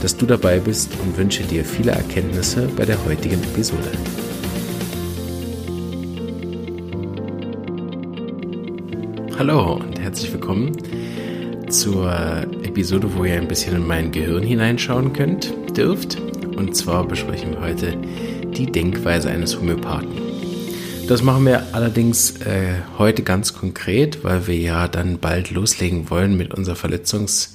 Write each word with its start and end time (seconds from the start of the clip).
dass 0.00 0.16
du 0.16 0.24
dabei 0.26 0.58
bist 0.58 0.90
und 1.02 1.16
wünsche 1.16 1.42
dir 1.42 1.64
viele 1.64 1.92
Erkenntnisse 1.92 2.68
bei 2.76 2.84
der 2.84 3.04
heutigen 3.04 3.42
Episode. 3.42 3.90
Hallo 9.38 9.74
und 9.74 9.98
herzlich 9.98 10.32
willkommen 10.32 10.72
zur 11.68 12.12
Episode, 12.62 13.14
wo 13.14 13.24
ihr 13.24 13.34
ein 13.34 13.48
bisschen 13.48 13.76
in 13.76 13.86
mein 13.86 14.10
Gehirn 14.10 14.42
hineinschauen 14.42 15.12
könnt, 15.12 15.52
dürft. 15.76 16.18
Und 16.56 16.76
zwar 16.76 17.06
besprechen 17.06 17.52
wir 17.52 17.60
heute 17.60 17.96
die 18.56 18.66
Denkweise 18.66 19.30
eines 19.30 19.58
Homöopathen. 19.58 20.08
Das 21.08 21.22
machen 21.22 21.44
wir 21.44 21.74
allerdings 21.74 22.40
äh, 22.42 22.74
heute 22.98 23.22
ganz 23.22 23.54
konkret, 23.54 24.22
weil 24.24 24.46
wir 24.46 24.56
ja 24.56 24.88
dann 24.88 25.18
bald 25.18 25.50
loslegen 25.50 26.08
wollen 26.08 26.36
mit 26.36 26.54
unserer 26.54 26.76
Verletzungs- 26.76 27.50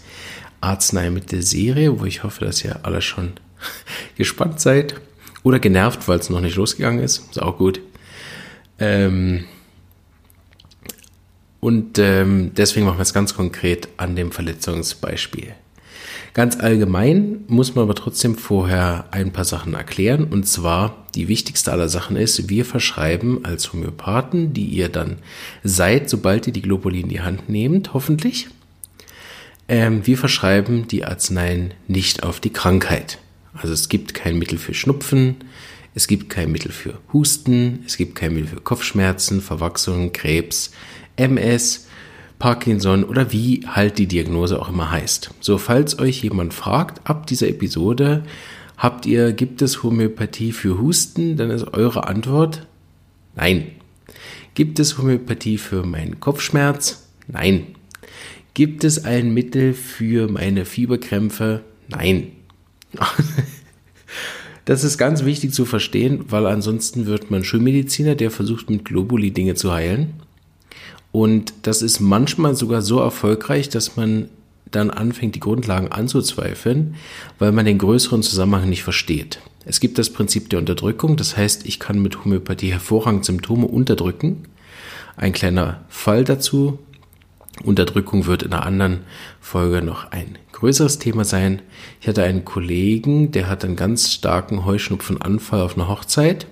Arzneimittelserie, 0.65 1.99
wo 1.99 2.05
ich 2.05 2.23
hoffe, 2.23 2.43
dass 2.43 2.63
ihr 2.63 2.79
alle 2.83 3.01
schon 3.01 3.33
gespannt 4.17 4.59
seid 4.59 4.95
oder 5.43 5.59
genervt, 5.59 6.07
weil 6.07 6.19
es 6.19 6.29
noch 6.29 6.41
nicht 6.41 6.55
losgegangen 6.55 7.03
ist. 7.03 7.29
Ist 7.29 7.41
auch 7.41 7.57
gut. 7.57 7.79
Ähm 8.79 9.45
und 11.59 11.97
ähm, 11.99 12.51
deswegen 12.55 12.85
machen 12.85 12.97
wir 12.97 13.03
es 13.03 13.13
ganz 13.13 13.35
konkret 13.35 13.87
an 13.97 14.15
dem 14.15 14.31
Verletzungsbeispiel. 14.31 15.53
Ganz 16.35 16.59
allgemein 16.59 17.45
muss 17.47 17.75
man 17.75 17.83
aber 17.83 17.95
trotzdem 17.95 18.35
vorher 18.35 19.05
ein 19.11 19.31
paar 19.31 19.45
Sachen 19.45 19.73
erklären. 19.73 20.25
Und 20.25 20.45
zwar 20.45 21.05
die 21.15 21.29
wichtigste 21.29 21.71
aller 21.71 21.87
Sachen 21.87 22.17
ist, 22.17 22.49
wir 22.49 22.65
verschreiben 22.65 23.45
als 23.45 23.71
Homöopathen, 23.71 24.53
die 24.53 24.65
ihr 24.65 24.89
dann 24.89 25.19
seid, 25.63 26.09
sobald 26.09 26.45
ihr 26.47 26.53
die 26.53 26.61
Globuli 26.61 26.99
in 26.99 27.07
die 27.07 27.21
Hand 27.21 27.47
nehmt, 27.47 27.93
hoffentlich, 27.93 28.49
ähm, 29.67 30.05
wir 30.05 30.17
verschreiben 30.17 30.87
die 30.87 31.05
Arzneien 31.05 31.73
nicht 31.87 32.23
auf 32.23 32.39
die 32.39 32.51
Krankheit. 32.51 33.19
Also 33.53 33.73
es 33.73 33.89
gibt 33.89 34.13
kein 34.13 34.37
Mittel 34.37 34.57
für 34.57 34.73
Schnupfen, 34.73 35.37
es 35.93 36.07
gibt 36.07 36.29
kein 36.29 36.51
Mittel 36.51 36.71
für 36.71 36.99
Husten, 37.13 37.83
es 37.85 37.95
gibt 37.97 38.15
kein 38.15 38.33
Mittel 38.33 38.49
für 38.49 38.61
Kopfschmerzen, 38.61 39.41
Verwachsungen, 39.41 40.11
Krebs, 40.11 40.71
MS, 41.15 41.87
Parkinson 42.37 43.05
oder 43.05 43.31
wie 43.31 43.65
halt 43.65 43.97
die 43.97 44.07
Diagnose 44.07 44.59
auch 44.59 44.69
immer 44.69 44.91
heißt. 44.91 45.31
So, 45.39 45.57
falls 45.57 45.97
euch 45.99 46.21
jemand 46.21 46.53
fragt, 46.53 47.09
ab 47.09 47.27
dieser 47.27 47.47
Episode, 47.47 48.23
habt 48.77 49.05
ihr, 49.05 49.31
gibt 49.31 49.61
es 49.61 49.83
Homöopathie 49.83 50.51
für 50.51 50.79
Husten, 50.79 51.37
dann 51.37 51.49
ist 51.49 51.73
eure 51.73 52.07
Antwort 52.07 52.67
nein. 53.35 53.67
Gibt 54.53 54.79
es 54.79 54.97
Homöopathie 54.97 55.57
für 55.57 55.85
meinen 55.85 56.19
Kopfschmerz? 56.19 57.07
Nein. 57.27 57.74
Gibt 58.55 58.85
es 58.85 59.03
ein 59.03 59.33
Mittel 59.33 59.73
für 59.73 60.31
meine 60.31 60.65
Fieberkrämpfe? 60.65 61.61
Nein. 61.87 62.31
Das 64.67 64.83
ist 64.83 64.97
ganz 64.97 65.23
wichtig 65.23 65.53
zu 65.53 65.63
verstehen, 65.63 66.25
weil 66.29 66.47
ansonsten 66.47 67.05
wird 67.05 67.29
man 67.29 67.43
Schulmediziner, 67.43 68.15
der 68.15 68.31
versucht 68.31 68.67
mit 68.71 68.83
Globuli 68.83 69.29
Dinge 69.29 69.53
zu 69.53 69.71
heilen. 69.71 70.13
Und 71.11 71.53
das 71.61 71.83
ist 71.83 71.99
manchmal 71.99 72.55
sogar 72.55 72.81
so 72.81 72.99
erfolgreich, 72.99 73.69
dass 73.69 73.95
man 73.95 74.27
dann 74.71 74.89
anfängt, 74.89 75.35
die 75.35 75.39
Grundlagen 75.39 75.91
anzuzweifeln, 75.91 76.95
weil 77.37 77.51
man 77.51 77.67
den 77.67 77.77
größeren 77.77 78.23
Zusammenhang 78.23 78.67
nicht 78.67 78.81
versteht. 78.81 79.39
Es 79.65 79.79
gibt 79.79 79.99
das 79.99 80.09
Prinzip 80.09 80.49
der 80.49 80.57
Unterdrückung, 80.57 81.15
das 81.15 81.37
heißt, 81.37 81.67
ich 81.67 81.79
kann 81.79 82.01
mit 82.01 82.25
Homöopathie 82.25 82.71
hervorragend 82.71 83.23
Symptome 83.23 83.67
unterdrücken. 83.67 84.45
Ein 85.15 85.31
kleiner 85.31 85.85
Fall 85.89 86.23
dazu, 86.23 86.79
Unterdrückung 87.63 88.25
wird 88.25 88.43
in 88.43 88.53
einer 88.53 88.65
anderen 88.65 89.01
Folge 89.39 89.81
noch 89.81 90.11
ein 90.11 90.37
größeres 90.51 90.99
Thema 90.99 91.23
sein. 91.23 91.61
Ich 92.01 92.07
hatte 92.07 92.23
einen 92.23 92.45
Kollegen, 92.45 93.31
der 93.31 93.47
hat 93.47 93.63
einen 93.63 93.75
ganz 93.75 94.11
starken 94.11 94.65
Heuschnupfenanfall 94.65 95.61
auf 95.61 95.75
einer 95.75 95.87
Hochzeit 95.87 96.47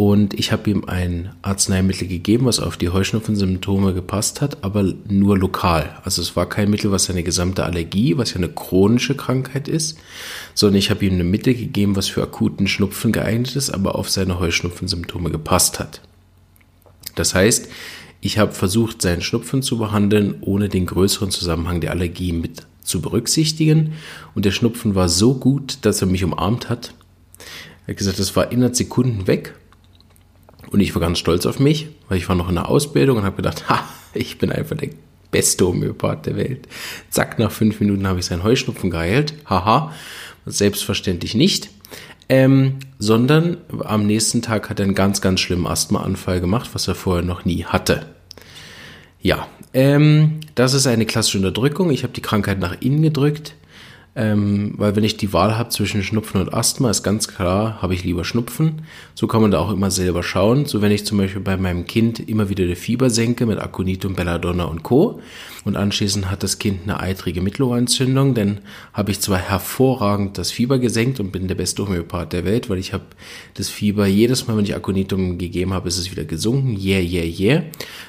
und 0.00 0.32
ich 0.32 0.50
habe 0.50 0.70
ihm 0.70 0.84
ein 0.86 1.34
Arzneimittel 1.42 2.08
gegeben, 2.08 2.46
was 2.46 2.58
auf 2.58 2.78
die 2.78 2.88
Heuschnupfensymptome 2.88 3.92
gepasst 3.92 4.40
hat, 4.40 4.64
aber 4.64 4.82
nur 5.06 5.36
lokal. 5.36 6.00
Also 6.04 6.22
es 6.22 6.36
war 6.36 6.48
kein 6.48 6.70
Mittel, 6.70 6.90
was 6.90 7.04
seine 7.04 7.22
gesamte 7.22 7.64
Allergie, 7.64 8.16
was 8.16 8.30
ja 8.30 8.36
eine 8.36 8.48
chronische 8.48 9.14
Krankheit 9.14 9.68
ist, 9.68 9.98
sondern 10.54 10.78
ich 10.78 10.88
habe 10.88 11.04
ihm 11.04 11.12
eine 11.12 11.24
Mittel 11.24 11.54
gegeben, 11.54 11.96
was 11.96 12.08
für 12.08 12.22
akuten 12.22 12.66
Schnupfen 12.66 13.12
geeignet 13.12 13.54
ist, 13.56 13.68
aber 13.68 13.94
auf 13.94 14.08
seine 14.08 14.40
Heuschnupfensymptome 14.40 15.30
gepasst 15.30 15.78
hat. 15.78 16.00
Das 17.14 17.34
heißt, 17.34 17.68
ich 18.20 18.38
habe 18.38 18.52
versucht, 18.52 19.02
seinen 19.02 19.22
Schnupfen 19.22 19.62
zu 19.62 19.78
behandeln, 19.78 20.36
ohne 20.40 20.68
den 20.68 20.86
größeren 20.86 21.30
Zusammenhang 21.30 21.80
der 21.80 21.90
Allergie 21.90 22.32
mit 22.32 22.66
zu 22.82 23.00
berücksichtigen. 23.00 23.94
Und 24.34 24.44
der 24.44 24.50
Schnupfen 24.50 24.94
war 24.94 25.08
so 25.08 25.34
gut, 25.34 25.78
dass 25.82 26.02
er 26.02 26.06
mich 26.06 26.24
umarmt 26.24 26.68
hat. 26.68 26.94
Er 27.86 27.92
hat 27.92 27.98
gesagt, 27.98 28.18
das 28.18 28.36
war 28.36 28.52
innerhalb 28.52 28.76
Sekunden 28.76 29.26
weg. 29.26 29.54
Und 30.70 30.80
ich 30.80 30.94
war 30.94 31.00
ganz 31.00 31.18
stolz 31.18 31.46
auf 31.46 31.58
mich, 31.58 31.88
weil 32.08 32.18
ich 32.18 32.28
war 32.28 32.36
noch 32.36 32.48
in 32.48 32.54
der 32.54 32.68
Ausbildung 32.68 33.18
und 33.18 33.24
habe 33.24 33.36
gedacht, 33.36 33.68
ha, 33.68 33.84
ich 34.12 34.38
bin 34.38 34.52
einfach 34.52 34.76
der 34.76 34.90
beste 35.30 35.66
Homöopath 35.66 36.26
der 36.26 36.36
Welt. 36.36 36.68
Zack, 37.08 37.38
nach 37.38 37.50
fünf 37.50 37.80
Minuten 37.80 38.06
habe 38.06 38.20
ich 38.20 38.26
seinen 38.26 38.44
Heuschnupfen 38.44 38.90
geheilt. 38.90 39.34
Haha, 39.46 39.94
selbstverständlich 40.46 41.34
nicht 41.34 41.70
ähm, 42.30 42.78
sondern 43.00 43.56
am 43.80 44.06
nächsten 44.06 44.40
Tag 44.40 44.70
hat 44.70 44.78
er 44.78 44.84
einen 44.84 44.94
ganz, 44.94 45.20
ganz 45.20 45.40
schlimmen 45.40 45.66
Asthmaanfall 45.66 46.40
gemacht, 46.40 46.70
was 46.74 46.86
er 46.86 46.94
vorher 46.94 47.24
noch 47.24 47.44
nie 47.44 47.64
hatte. 47.64 48.06
Ja, 49.20 49.48
ähm, 49.74 50.38
das 50.54 50.72
ist 50.72 50.86
eine 50.86 51.06
klassische 51.06 51.38
Unterdrückung. 51.38 51.90
Ich 51.90 52.04
habe 52.04 52.12
die 52.12 52.22
Krankheit 52.22 52.60
nach 52.60 52.76
innen 52.80 53.02
gedrückt. 53.02 53.56
Ähm, 54.16 54.74
weil 54.76 54.96
wenn 54.96 55.04
ich 55.04 55.16
die 55.16 55.32
Wahl 55.32 55.56
habe 55.56 55.68
zwischen 55.68 56.02
Schnupfen 56.02 56.40
und 56.40 56.52
Asthma, 56.52 56.90
ist 56.90 57.04
ganz 57.04 57.28
klar, 57.28 57.80
habe 57.80 57.94
ich 57.94 58.02
lieber 58.02 58.24
Schnupfen. 58.24 58.82
So 59.14 59.28
kann 59.28 59.40
man 59.40 59.52
da 59.52 59.60
auch 59.60 59.70
immer 59.70 59.92
selber 59.92 60.24
schauen. 60.24 60.66
So 60.66 60.82
wenn 60.82 60.90
ich 60.90 61.06
zum 61.06 61.18
Beispiel 61.18 61.40
bei 61.40 61.56
meinem 61.56 61.86
Kind 61.86 62.28
immer 62.28 62.48
wieder 62.48 62.66
die 62.66 62.74
Fieber 62.74 63.08
senke 63.08 63.46
mit 63.46 63.60
Aconitum, 63.60 64.14
Belladonna 64.14 64.64
und 64.64 64.82
Co. 64.82 65.20
Und 65.64 65.76
anschließend 65.76 66.30
hat 66.30 66.42
das 66.42 66.58
Kind 66.58 66.80
eine 66.84 67.00
eitrige 67.00 67.42
Mittelohrentzündung, 67.42 68.34
dann 68.34 68.60
habe 68.94 69.10
ich 69.10 69.20
zwar 69.20 69.38
hervorragend 69.38 70.38
das 70.38 70.50
Fieber 70.50 70.78
gesenkt 70.78 71.20
und 71.20 71.32
bin 71.32 71.48
der 71.48 71.54
beste 71.54 71.86
Homöopath 71.86 72.32
der 72.32 72.44
Welt, 72.46 72.70
weil 72.70 72.78
ich 72.78 72.94
habe 72.94 73.04
das 73.54 73.68
Fieber 73.68 74.06
jedes 74.06 74.48
Mal, 74.48 74.56
wenn 74.56 74.64
ich 74.64 74.74
Aconitum 74.74 75.36
gegeben 75.36 75.74
habe, 75.74 75.88
ist 75.88 75.98
es 75.98 76.10
wieder 76.10 76.24
gesunken. 76.24 76.78
Yeah, 76.80 77.00
yeah, 77.00 77.24
yeah. 77.24 77.62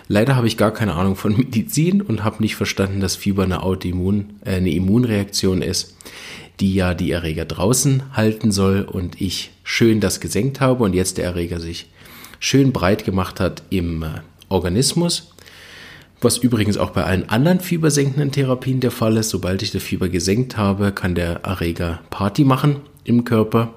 Leider 0.07 0.37
habe 0.37 0.47
ich 0.47 0.57
gar 0.57 0.71
keine 0.71 0.93
Ahnung 0.93 1.15
von 1.15 1.35
Medizin 1.37 2.01
und 2.01 2.23
habe 2.23 2.41
nicht 2.41 2.55
verstanden, 2.55 3.01
dass 3.01 3.17
Fieber 3.17 3.43
eine 3.43 3.63
Autoimmun, 3.63 4.37
äh, 4.45 4.55
eine 4.55 4.71
Immunreaktion 4.71 5.61
ist 5.61 5.91
die 6.59 6.73
ja 6.73 6.93
die 6.93 7.11
Erreger 7.11 7.45
draußen 7.45 8.03
halten 8.13 8.51
soll 8.51 8.81
und 8.81 9.19
ich 9.19 9.51
schön 9.63 9.99
das 9.99 10.19
gesenkt 10.19 10.61
habe 10.61 10.83
und 10.83 10.93
jetzt 10.93 11.17
der 11.17 11.25
Erreger 11.25 11.59
sich 11.59 11.87
schön 12.39 12.71
breit 12.71 13.05
gemacht 13.05 13.39
hat 13.39 13.63
im 13.69 14.03
äh, 14.03 14.07
Organismus. 14.49 15.33
Was 16.21 16.37
übrigens 16.37 16.77
auch 16.77 16.91
bei 16.91 17.03
allen 17.03 17.29
anderen 17.29 17.59
fiebersenkenden 17.59 18.31
Therapien 18.31 18.79
der 18.79 18.91
Fall 18.91 19.17
ist. 19.17 19.29
Sobald 19.29 19.63
ich 19.63 19.71
das 19.71 19.81
Fieber 19.81 20.07
gesenkt 20.07 20.55
habe, 20.55 20.91
kann 20.91 21.15
der 21.15 21.43
Erreger 21.43 22.01
Party 22.11 22.43
machen 22.43 22.77
im 23.03 23.23
Körper. 23.23 23.73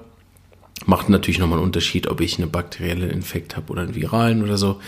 Macht 0.85 1.09
natürlich 1.09 1.39
nochmal 1.39 1.57
einen 1.57 1.65
Unterschied, 1.65 2.07
ob 2.07 2.19
ich 2.19 2.37
einen 2.37 2.51
bakteriellen 2.51 3.09
Infekt 3.09 3.55
habe 3.55 3.71
oder 3.71 3.83
einen 3.83 3.95
viralen 3.95 4.43
oder 4.43 4.57
so. 4.57 4.81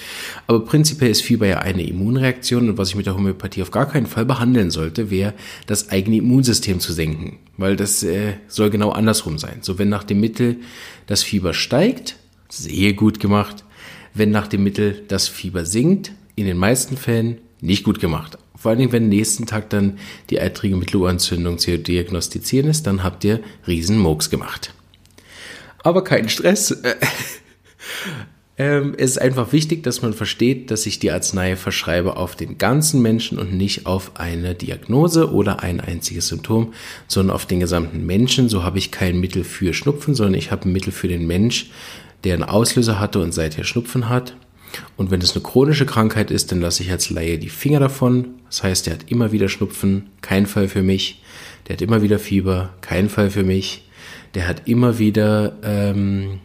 Aber 0.45 0.63
prinzipiell 0.63 1.09
ist 1.09 1.23
Fieber 1.23 1.47
ja 1.47 1.59
eine 1.59 1.87
Immunreaktion 1.87 2.69
und 2.69 2.77
was 2.77 2.89
ich 2.89 2.95
mit 2.95 3.05
der 3.05 3.15
Homöopathie 3.15 3.61
auf 3.61 3.71
gar 3.71 3.87
keinen 3.87 4.05
Fall 4.05 4.25
behandeln 4.25 4.69
sollte, 4.69 5.09
wäre 5.09 5.33
das 5.65 5.89
eigene 5.89 6.17
Immunsystem 6.17 6.81
zu 6.81 6.91
senken. 6.91 7.39
Weil 7.55 7.77
das 7.77 8.03
äh, 8.03 8.33
soll 8.47 8.69
genau 8.69 8.91
andersrum 8.91 9.39
sein. 9.39 9.59
So, 9.61 9.79
wenn 9.79 9.89
nach 9.89 10.03
dem 10.03 10.19
Mittel 10.19 10.57
das 11.07 11.23
Fieber 11.23 11.53
steigt, 11.53 12.17
sehr 12.49 12.93
gut 12.93 13.19
gemacht. 13.19 13.63
Wenn 14.13 14.29
nach 14.29 14.47
dem 14.47 14.63
Mittel 14.63 15.03
das 15.07 15.29
Fieber 15.29 15.65
sinkt, 15.65 16.11
in 16.35 16.45
den 16.45 16.57
meisten 16.57 16.97
Fällen 16.97 17.37
nicht 17.61 17.83
gut 17.83 17.99
gemacht. 17.99 18.37
Vor 18.55 18.69
allen 18.69 18.79
Dingen, 18.79 18.91
wenn 18.91 19.09
nächsten 19.09 19.45
Tag 19.45 19.69
dann 19.69 19.97
die 20.29 20.39
eitrige 20.41 20.75
Mittelohrentzündung 20.75 21.57
zu 21.57 21.79
diagnostizieren 21.79 22.69
ist, 22.69 22.85
dann 22.85 23.03
habt 23.03 23.23
ihr 23.23 23.39
riesen 23.65 23.97
Murks 23.97 24.29
gemacht 24.29 24.73
aber 25.87 26.03
kein 26.03 26.29
Stress. 26.29 26.75
Ähm, 28.59 28.95
es 28.97 29.11
ist 29.11 29.21
einfach 29.21 29.53
wichtig, 29.53 29.83
dass 29.83 30.01
man 30.01 30.13
versteht, 30.13 30.71
dass 30.71 30.87
ich 30.87 30.97
die 30.97 31.11
Arznei 31.11 31.55
verschreibe 31.55 32.17
auf 32.17 32.35
den 32.35 32.57
ganzen 32.57 33.03
Menschen 33.03 33.37
und 33.37 33.53
nicht 33.53 33.85
auf 33.85 34.13
eine 34.15 34.55
Diagnose 34.55 35.31
oder 35.31 35.61
ein 35.61 35.79
einziges 35.79 36.29
Symptom, 36.29 36.73
sondern 37.07 37.35
auf 37.35 37.45
den 37.45 37.59
gesamten 37.59 38.05
Menschen. 38.05 38.49
So 38.49 38.63
habe 38.63 38.79
ich 38.79 38.89
kein 38.89 39.19
Mittel 39.19 39.43
für 39.43 39.75
Schnupfen, 39.75 40.15
sondern 40.15 40.33
ich 40.33 40.49
habe 40.49 40.67
ein 40.67 40.71
Mittel 40.71 40.91
für 40.91 41.07
den 41.07 41.27
Mensch, 41.27 41.69
der 42.23 42.33
einen 42.33 42.43
Auslöser 42.43 42.99
hatte 42.99 43.19
und 43.19 43.31
seither 43.31 43.63
Schnupfen 43.63 44.09
hat. 44.09 44.35
Und 44.97 45.11
wenn 45.11 45.21
es 45.21 45.35
eine 45.35 45.43
chronische 45.43 45.85
Krankheit 45.85 46.31
ist, 46.31 46.51
dann 46.51 46.59
lasse 46.59 46.81
ich 46.81 46.91
als 46.91 47.11
Laie 47.11 47.37
die 47.37 47.49
Finger 47.49 47.79
davon. 47.79 48.39
Das 48.47 48.63
heißt, 48.63 48.87
der 48.87 48.95
hat 48.95 49.11
immer 49.11 49.31
wieder 49.31 49.49
Schnupfen, 49.49 50.09
kein 50.21 50.47
Fall 50.47 50.67
für 50.67 50.81
mich. 50.81 51.21
Der 51.67 51.75
hat 51.75 51.81
immer 51.83 52.01
wieder 52.01 52.17
Fieber, 52.17 52.73
kein 52.81 53.07
Fall 53.07 53.29
für 53.29 53.43
mich. 53.43 53.86
Der 54.33 54.47
hat 54.47 54.67
immer 54.67 54.99
wieder 54.99 55.57
ähm, 55.63 56.39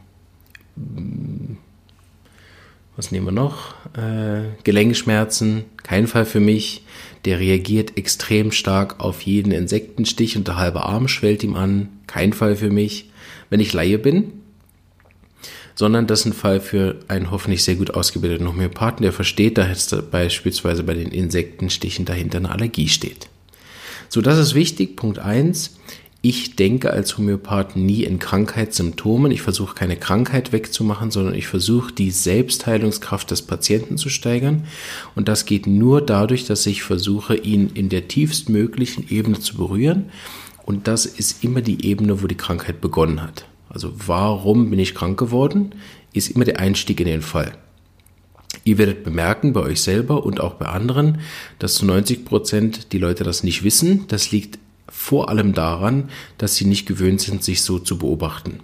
was 2.97 3.11
nehmen 3.11 3.27
wir 3.27 3.33
noch? 3.33 3.75
Äh, 3.97 4.63
Gelenkschmerzen, 4.65 5.65
kein 5.83 6.07
Fall 6.07 6.27
für 6.27 6.41
mich. 6.41 6.85
Der 7.25 7.39
reagiert 7.39 7.97
extrem 7.97 8.53
stark 8.53 9.01
auf 9.01 9.23
jeden 9.23 9.53
Insektenstich 9.53 10.37
und 10.37 10.49
der 10.49 10.57
halbe 10.57 10.85
Arm 10.85 11.09
schwellt 11.09 11.43
ihm 11.43 11.55
an, 11.55 11.89
kein 12.07 12.33
Fall 12.33 12.57
für 12.57 12.71
mich. 12.71 13.11
Wenn 13.49 13.61
ich 13.61 13.73
Laie 13.73 13.99
bin, 13.99 14.33
sondern 15.75 16.07
das 16.07 16.21
ist 16.21 16.27
ein 16.27 16.33
Fall 16.33 16.61
für 16.61 17.01
einen 17.09 17.31
hoffentlich 17.31 17.65
sehr 17.65 17.77
gut 17.77 17.93
ausgebildeten 17.93 18.47
Homöopathen, 18.47 19.03
der 19.03 19.13
versteht, 19.13 19.57
dass 19.59 19.95
beispielsweise 20.11 20.83
bei 20.83 20.95
den 20.95 21.11
Insektenstichen 21.11 22.05
dahinter 22.05 22.39
eine 22.39 22.51
Allergie 22.51 22.89
steht. 22.89 23.29
So, 24.09 24.21
das 24.21 24.39
ist 24.39 24.55
wichtig. 24.55 24.97
Punkt 24.97 25.19
eins 25.19 25.79
ich 26.25 26.55
denke 26.55 26.93
als 26.93 27.19
Homöopath 27.19 27.75
nie 27.75 28.05
in 28.05 28.21
Krankheitssymptomen. 28.21 29.33
Ich 29.33 29.43
versuche 29.43 29.75
keine 29.75 29.97
Krankheit 29.97 30.53
wegzumachen, 30.53 31.11
sondern 31.11 31.35
ich 31.35 31.49
versuche 31.49 31.93
die 31.93 32.13
Selbstheilungskraft 32.13 33.33
des 33.33 33.43
Patienten 33.43 33.99
zu 33.99 34.09
steigern. 34.09 34.65
Und 35.17 35.27
das 35.27 35.47
geht 35.47 35.67
nur 35.67 36.01
dadurch, 36.01 36.47
dass 36.47 36.65
ich 36.67 36.85
versuche, 36.85 37.35
ihn 37.35 37.71
in 37.75 37.89
der 37.89 38.07
tiefstmöglichen 38.07 39.11
Ebene 39.11 39.41
zu 39.41 39.57
berühren. 39.57 40.11
Und 40.65 40.87
das 40.87 41.07
ist 41.07 41.43
immer 41.43 41.61
die 41.61 41.85
Ebene, 41.85 42.23
wo 42.23 42.29
die 42.29 42.37
Krankheit 42.37 42.81
begonnen 42.81 43.21
hat. 43.21 43.45
Also 43.69 43.93
warum 44.07 44.71
bin 44.71 44.79
ich 44.79 44.95
krank 44.95 45.19
geworden, 45.19 45.75
ist 46.13 46.31
immer 46.31 46.45
der 46.45 46.61
Einstieg 46.61 47.01
in 47.01 47.07
den 47.07 47.23
Fall. 47.23 47.53
Ihr 48.63 48.79
werdet 48.79 49.03
bemerken 49.03 49.53
bei 49.53 49.61
euch 49.61 49.81
selber 49.81 50.25
und 50.25 50.41
auch 50.41 50.55
bei 50.55 50.67
anderen, 50.67 51.19
dass 51.59 51.75
zu 51.75 51.85
90 51.85 52.25
Prozent 52.25 52.93
die 52.93 52.99
Leute 52.99 53.25
das 53.25 53.43
nicht 53.43 53.65
wissen. 53.65 54.05
Das 54.07 54.31
liegt 54.31 54.61
vor 54.93 55.31
allem 55.31 55.55
daran, 55.55 56.11
dass 56.37 56.55
sie 56.55 56.67
nicht 56.67 56.87
gewöhnt 56.87 57.21
sind, 57.23 57.43
sich 57.43 57.63
so 57.63 57.79
zu 57.79 57.99
beobachten. 57.99 58.61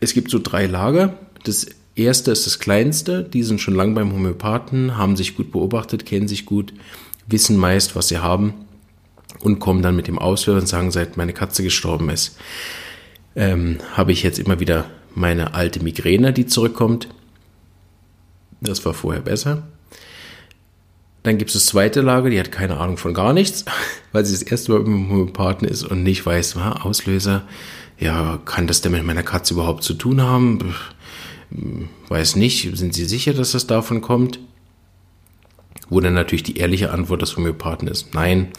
Es 0.00 0.14
gibt 0.14 0.30
so 0.30 0.40
drei 0.42 0.66
Lager. 0.66 1.18
Das 1.44 1.66
erste 1.94 2.30
ist 2.30 2.46
das 2.46 2.58
kleinste, 2.58 3.22
die 3.22 3.42
sind 3.42 3.60
schon 3.60 3.74
lange 3.74 3.94
beim 3.94 4.12
Homöopathen, 4.12 4.96
haben 4.96 5.14
sich 5.14 5.36
gut 5.36 5.52
beobachtet, 5.52 6.06
kennen 6.06 6.26
sich 6.26 6.46
gut, 6.46 6.72
wissen 7.26 7.58
meist, 7.58 7.94
was 7.94 8.08
sie 8.08 8.18
haben 8.18 8.54
und 9.40 9.58
kommen 9.58 9.82
dann 9.82 9.94
mit 9.94 10.08
dem 10.08 10.18
Auslöser 10.18 10.60
und 10.60 10.66
sagen, 10.66 10.90
seit 10.90 11.18
meine 11.18 11.34
Katze 11.34 11.62
gestorben 11.62 12.08
ist, 12.08 12.38
ähm, 13.36 13.78
habe 13.92 14.12
ich 14.12 14.22
jetzt 14.22 14.38
immer 14.38 14.58
wieder 14.58 14.86
meine 15.14 15.54
alte 15.54 15.82
Migräne, 15.82 16.32
die 16.32 16.46
zurückkommt. 16.46 17.08
Das 18.62 18.84
war 18.86 18.94
vorher 18.94 19.22
besser. 19.22 19.64
Dann 21.26 21.38
gibt 21.38 21.50
es 21.50 21.54
das 21.54 21.66
zweite 21.66 22.02
Lager, 22.02 22.30
die 22.30 22.38
hat 22.38 22.52
keine 22.52 22.76
Ahnung 22.76 22.98
von 22.98 23.12
gar 23.12 23.32
nichts, 23.32 23.64
weil 24.12 24.24
sie 24.24 24.32
das 24.32 24.42
erste 24.42 24.70
Mal 24.70 24.84
mit 24.84 25.28
dem 25.28 25.32
Partner 25.32 25.68
ist 25.68 25.82
und 25.82 26.04
nicht 26.04 26.24
weiß, 26.24 26.56
ah, 26.56 26.82
Auslöser, 26.84 27.42
ja, 27.98 28.38
kann 28.44 28.68
das 28.68 28.80
denn 28.80 28.92
mit 28.92 29.02
meiner 29.02 29.24
Katze 29.24 29.54
überhaupt 29.54 29.82
zu 29.82 29.94
tun 29.94 30.22
haben? 30.22 30.76
Weiß 32.08 32.36
nicht, 32.36 32.76
sind 32.78 32.94
Sie 32.94 33.06
sicher, 33.06 33.34
dass 33.34 33.50
das 33.50 33.66
davon 33.66 34.02
kommt? 34.02 34.38
Wo 35.88 35.98
dann 35.98 36.14
natürlich 36.14 36.44
die 36.44 36.58
ehrliche 36.58 36.92
Antwort 36.92 37.22
des 37.22 37.36
Homöopathen 37.36 37.88
ist, 37.88 38.14
nein, 38.14 38.52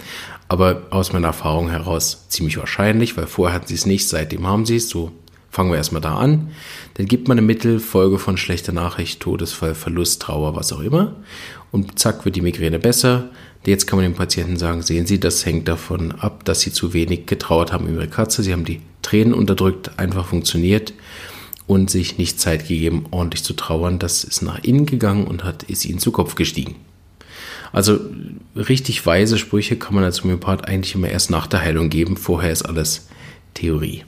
aber 0.49 0.87
aus 0.89 1.13
meiner 1.13 1.27
Erfahrung 1.27 1.69
heraus 1.69 2.25
ziemlich 2.27 2.57
wahrscheinlich, 2.57 3.15
weil 3.15 3.27
vorher 3.27 3.55
hatten 3.55 3.67
sie 3.67 3.75
es 3.75 3.85
nicht, 3.85 4.09
seitdem 4.09 4.45
haben 4.45 4.65
sie 4.65 4.75
es, 4.75 4.89
so 4.89 5.13
fangen 5.49 5.71
wir 5.71 5.77
erstmal 5.77 6.01
da 6.01 6.17
an. 6.17 6.49
Dann 6.95 7.05
gibt 7.05 7.27
man 7.27 7.37
eine 7.37 7.45
Mittelfolge 7.45 8.19
von 8.19 8.37
schlechter 8.37 8.73
Nachricht, 8.73 9.19
Todesfall, 9.19 9.75
Verlust, 9.75 10.21
Trauer, 10.21 10.55
was 10.55 10.73
auch 10.73 10.81
immer 10.81 11.15
und 11.71 11.99
zack 11.99 12.25
wird 12.25 12.35
die 12.35 12.41
Migräne 12.41 12.79
besser. 12.79 13.29
Jetzt 13.65 13.87
kann 13.87 13.97
man 13.97 14.05
dem 14.05 14.15
Patienten 14.15 14.57
sagen, 14.57 14.81
sehen 14.81 15.05
Sie, 15.05 15.19
das 15.19 15.45
hängt 15.45 15.67
davon 15.67 16.13
ab, 16.13 16.45
dass 16.45 16.61
Sie 16.61 16.71
zu 16.71 16.93
wenig 16.93 17.25
getrauert 17.25 17.73
haben 17.73 17.87
über 17.87 18.01
Ihre 18.01 18.09
Katze. 18.09 18.43
Sie 18.43 18.53
haben 18.53 18.65
die 18.65 18.81
Tränen 19.01 19.33
unterdrückt, 19.33 19.91
einfach 19.97 20.25
funktioniert 20.25 20.93
und 21.65 21.89
sich 21.89 22.17
nicht 22.17 22.39
Zeit 22.39 22.67
gegeben, 22.67 23.05
ordentlich 23.11 23.43
zu 23.43 23.53
trauern. 23.53 23.99
Das 23.99 24.23
ist 24.23 24.41
nach 24.41 24.63
innen 24.63 24.85
gegangen 24.85 25.27
und 25.27 25.43
hat, 25.43 25.63
ist 25.63 25.85
Ihnen 25.85 25.99
zu 25.99 26.11
Kopf 26.11 26.35
gestiegen. 26.35 26.75
Also 27.73 27.99
richtig 28.55 29.05
weise 29.05 29.37
Sprüche 29.37 29.75
kann 29.75 29.95
man 29.95 30.05
als 30.05 30.23
Homöopath 30.23 30.65
eigentlich 30.65 30.95
immer 30.95 31.09
erst 31.09 31.29
nach 31.29 31.47
der 31.47 31.59
Heilung 31.59 31.89
geben. 31.89 32.15
Vorher 32.15 32.51
ist 32.51 32.63
alles 32.63 33.07
Theorie. 33.53 34.05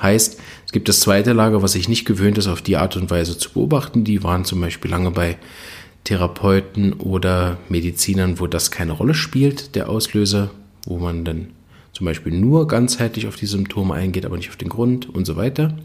Heißt, 0.00 0.40
es 0.66 0.72
gibt 0.72 0.88
das 0.88 1.00
zweite 1.00 1.32
Lager, 1.32 1.62
was 1.62 1.72
sich 1.72 1.88
nicht 1.88 2.04
gewöhnt 2.04 2.38
ist, 2.38 2.46
auf 2.46 2.62
die 2.62 2.76
Art 2.76 2.96
und 2.96 3.10
Weise 3.10 3.36
zu 3.36 3.52
beobachten. 3.52 4.04
Die 4.04 4.22
waren 4.22 4.44
zum 4.44 4.60
Beispiel 4.60 4.90
lange 4.90 5.10
bei 5.10 5.36
Therapeuten 6.04 6.92
oder 6.94 7.58
Medizinern, 7.68 8.38
wo 8.38 8.46
das 8.46 8.70
keine 8.70 8.92
Rolle 8.92 9.14
spielt, 9.14 9.74
der 9.74 9.88
Auslöser, 9.88 10.50
wo 10.84 10.98
man 10.98 11.24
dann 11.24 11.48
zum 11.92 12.06
Beispiel 12.06 12.32
nur 12.32 12.68
ganzheitlich 12.68 13.26
auf 13.26 13.36
die 13.36 13.46
Symptome 13.46 13.94
eingeht, 13.94 14.24
aber 14.24 14.36
nicht 14.36 14.50
auf 14.50 14.56
den 14.56 14.68
Grund 14.68 15.12
und 15.12 15.26
so 15.26 15.36
weiter. 15.36 15.76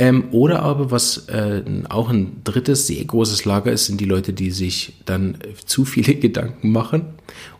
Ähm, 0.00 0.28
oder 0.30 0.62
aber, 0.62 0.92
was 0.92 1.28
äh, 1.28 1.62
auch 1.88 2.08
ein 2.08 2.42
drittes, 2.44 2.86
sehr 2.86 3.04
großes 3.04 3.44
Lager 3.44 3.72
ist, 3.72 3.86
sind 3.86 4.00
die 4.00 4.04
Leute, 4.04 4.32
die 4.32 4.52
sich 4.52 4.92
dann 5.04 5.38
zu 5.64 5.84
viele 5.84 6.14
Gedanken 6.20 6.70
machen 6.70 7.06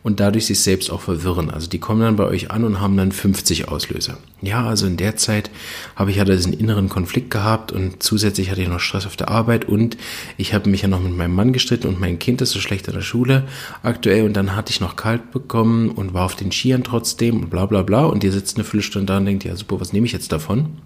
und 0.04 0.20
dadurch 0.20 0.46
sich 0.46 0.60
selbst 0.60 0.90
auch 0.90 1.00
verwirren. 1.00 1.50
Also 1.50 1.68
die 1.68 1.80
kommen 1.80 2.00
dann 2.00 2.14
bei 2.14 2.24
euch 2.24 2.52
an 2.52 2.62
und 2.62 2.80
haben 2.80 2.96
dann 2.96 3.10
50 3.10 3.68
Auslöser. 3.68 4.18
Ja, 4.40 4.64
also 4.64 4.86
in 4.86 4.96
der 4.96 5.16
Zeit 5.16 5.50
habe 5.96 6.12
ich 6.12 6.18
ja 6.18 6.24
diesen 6.24 6.52
inneren 6.52 6.88
Konflikt 6.88 7.32
gehabt 7.32 7.72
und 7.72 8.04
zusätzlich 8.04 8.52
hatte 8.52 8.62
ich 8.62 8.68
noch 8.68 8.78
Stress 8.78 9.06
auf 9.06 9.16
der 9.16 9.28
Arbeit 9.28 9.64
und 9.66 9.96
ich 10.36 10.54
habe 10.54 10.70
mich 10.70 10.82
ja 10.82 10.88
noch 10.88 11.02
mit 11.02 11.16
meinem 11.16 11.34
Mann 11.34 11.52
gestritten 11.52 11.88
und 11.88 11.98
mein 11.98 12.20
Kind 12.20 12.40
ist 12.40 12.52
so 12.52 12.60
schlecht 12.60 12.86
in 12.86 12.94
der 12.94 13.02
Schule 13.02 13.48
aktuell 13.82 14.24
und 14.24 14.34
dann 14.34 14.54
hatte 14.54 14.70
ich 14.70 14.80
noch 14.80 14.94
kalt 14.94 15.32
bekommen 15.32 15.90
und 15.90 16.14
war 16.14 16.24
auf 16.24 16.36
den 16.36 16.52
Skiern 16.52 16.84
trotzdem 16.84 17.42
und 17.42 17.50
bla 17.50 17.66
bla 17.66 17.82
bla 17.82 18.04
und 18.04 18.22
ihr 18.22 18.32
sitzt 18.32 18.56
eine 18.56 18.64
Viertelstunde 18.64 19.06
da 19.06 19.18
und 19.18 19.26
denkt, 19.26 19.42
ja 19.44 19.56
super, 19.56 19.80
was 19.80 19.92
nehme 19.92 20.06
ich 20.06 20.12
jetzt 20.12 20.30
davon? 20.30 20.78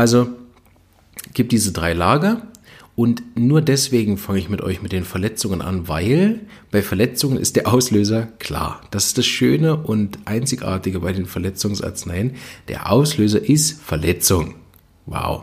Also 0.00 0.28
gibt 1.34 1.52
diese 1.52 1.72
drei 1.72 1.92
Lager 1.92 2.40
und 2.96 3.22
nur 3.38 3.60
deswegen 3.60 4.16
fange 4.16 4.38
ich 4.38 4.48
mit 4.48 4.62
euch 4.62 4.80
mit 4.80 4.92
den 4.92 5.04
Verletzungen 5.04 5.60
an, 5.60 5.88
weil 5.88 6.40
bei 6.70 6.80
Verletzungen 6.80 7.36
ist 7.36 7.54
der 7.54 7.70
Auslöser 7.70 8.28
klar. 8.38 8.80
Das 8.90 9.08
ist 9.08 9.18
das 9.18 9.26
Schöne 9.26 9.76
und 9.76 10.20
Einzigartige 10.24 11.00
bei 11.00 11.12
den 11.12 11.26
Verletzungsarzneien. 11.26 12.36
Der 12.68 12.90
Auslöser 12.90 13.46
ist 13.46 13.78
Verletzung. 13.82 14.54
Wow. 15.04 15.42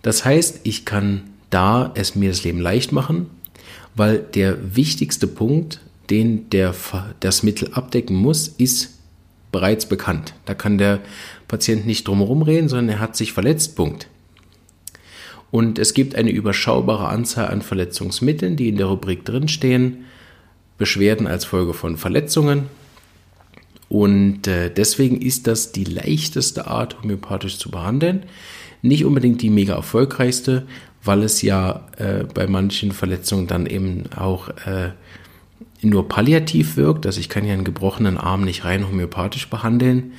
Das 0.00 0.24
heißt, 0.24 0.60
ich 0.62 0.86
kann 0.86 1.24
da 1.50 1.92
es 1.96 2.14
mir 2.14 2.30
das 2.30 2.44
Leben 2.44 2.60
leicht 2.60 2.92
machen, 2.92 3.26
weil 3.94 4.20
der 4.20 4.74
wichtigste 4.74 5.26
Punkt, 5.26 5.82
den 6.08 6.48
der, 6.48 6.74
das 7.20 7.42
Mittel 7.42 7.74
abdecken 7.74 8.16
muss, 8.16 8.48
ist 8.48 8.96
bereits 9.52 9.84
bekannt. 9.86 10.32
Da 10.46 10.54
kann 10.54 10.78
der 10.78 11.00
Patient 11.48 11.86
nicht 11.86 12.06
drumherum 12.06 12.42
reden, 12.42 12.68
sondern 12.68 12.96
er 12.96 13.00
hat 13.00 13.16
sich 13.16 13.32
verletzt. 13.32 13.76
Punkt. 13.76 14.08
Und 15.50 15.78
es 15.78 15.94
gibt 15.94 16.14
eine 16.16 16.30
überschaubare 16.30 17.08
Anzahl 17.08 17.48
an 17.48 17.62
Verletzungsmitteln, 17.62 18.56
die 18.56 18.68
in 18.68 18.76
der 18.76 18.86
Rubrik 18.86 19.24
drinstehen. 19.24 20.04
Beschwerden 20.78 21.26
als 21.26 21.44
Folge 21.44 21.72
von 21.72 21.96
Verletzungen. 21.96 22.64
Und 23.88 24.46
äh, 24.46 24.70
deswegen 24.70 25.20
ist 25.20 25.46
das 25.46 25.72
die 25.72 25.84
leichteste 25.84 26.66
Art, 26.66 27.00
homöopathisch 27.02 27.58
zu 27.58 27.70
behandeln. 27.70 28.24
Nicht 28.82 29.04
unbedingt 29.04 29.40
die 29.42 29.50
mega 29.50 29.74
erfolgreichste, 29.74 30.66
weil 31.02 31.22
es 31.22 31.40
ja 31.42 31.86
äh, 31.96 32.24
bei 32.24 32.46
manchen 32.46 32.92
Verletzungen 32.92 33.46
dann 33.46 33.66
eben 33.66 34.04
auch 34.14 34.48
äh, 34.66 34.90
nur 35.82 36.08
palliativ 36.08 36.76
wirkt. 36.76 37.06
Also 37.06 37.20
ich 37.20 37.28
kann 37.28 37.46
ja 37.46 37.54
einen 37.54 37.64
gebrochenen 37.64 38.18
Arm 38.18 38.42
nicht 38.44 38.64
rein 38.64 38.86
homöopathisch 38.86 39.48
behandeln. 39.48 40.12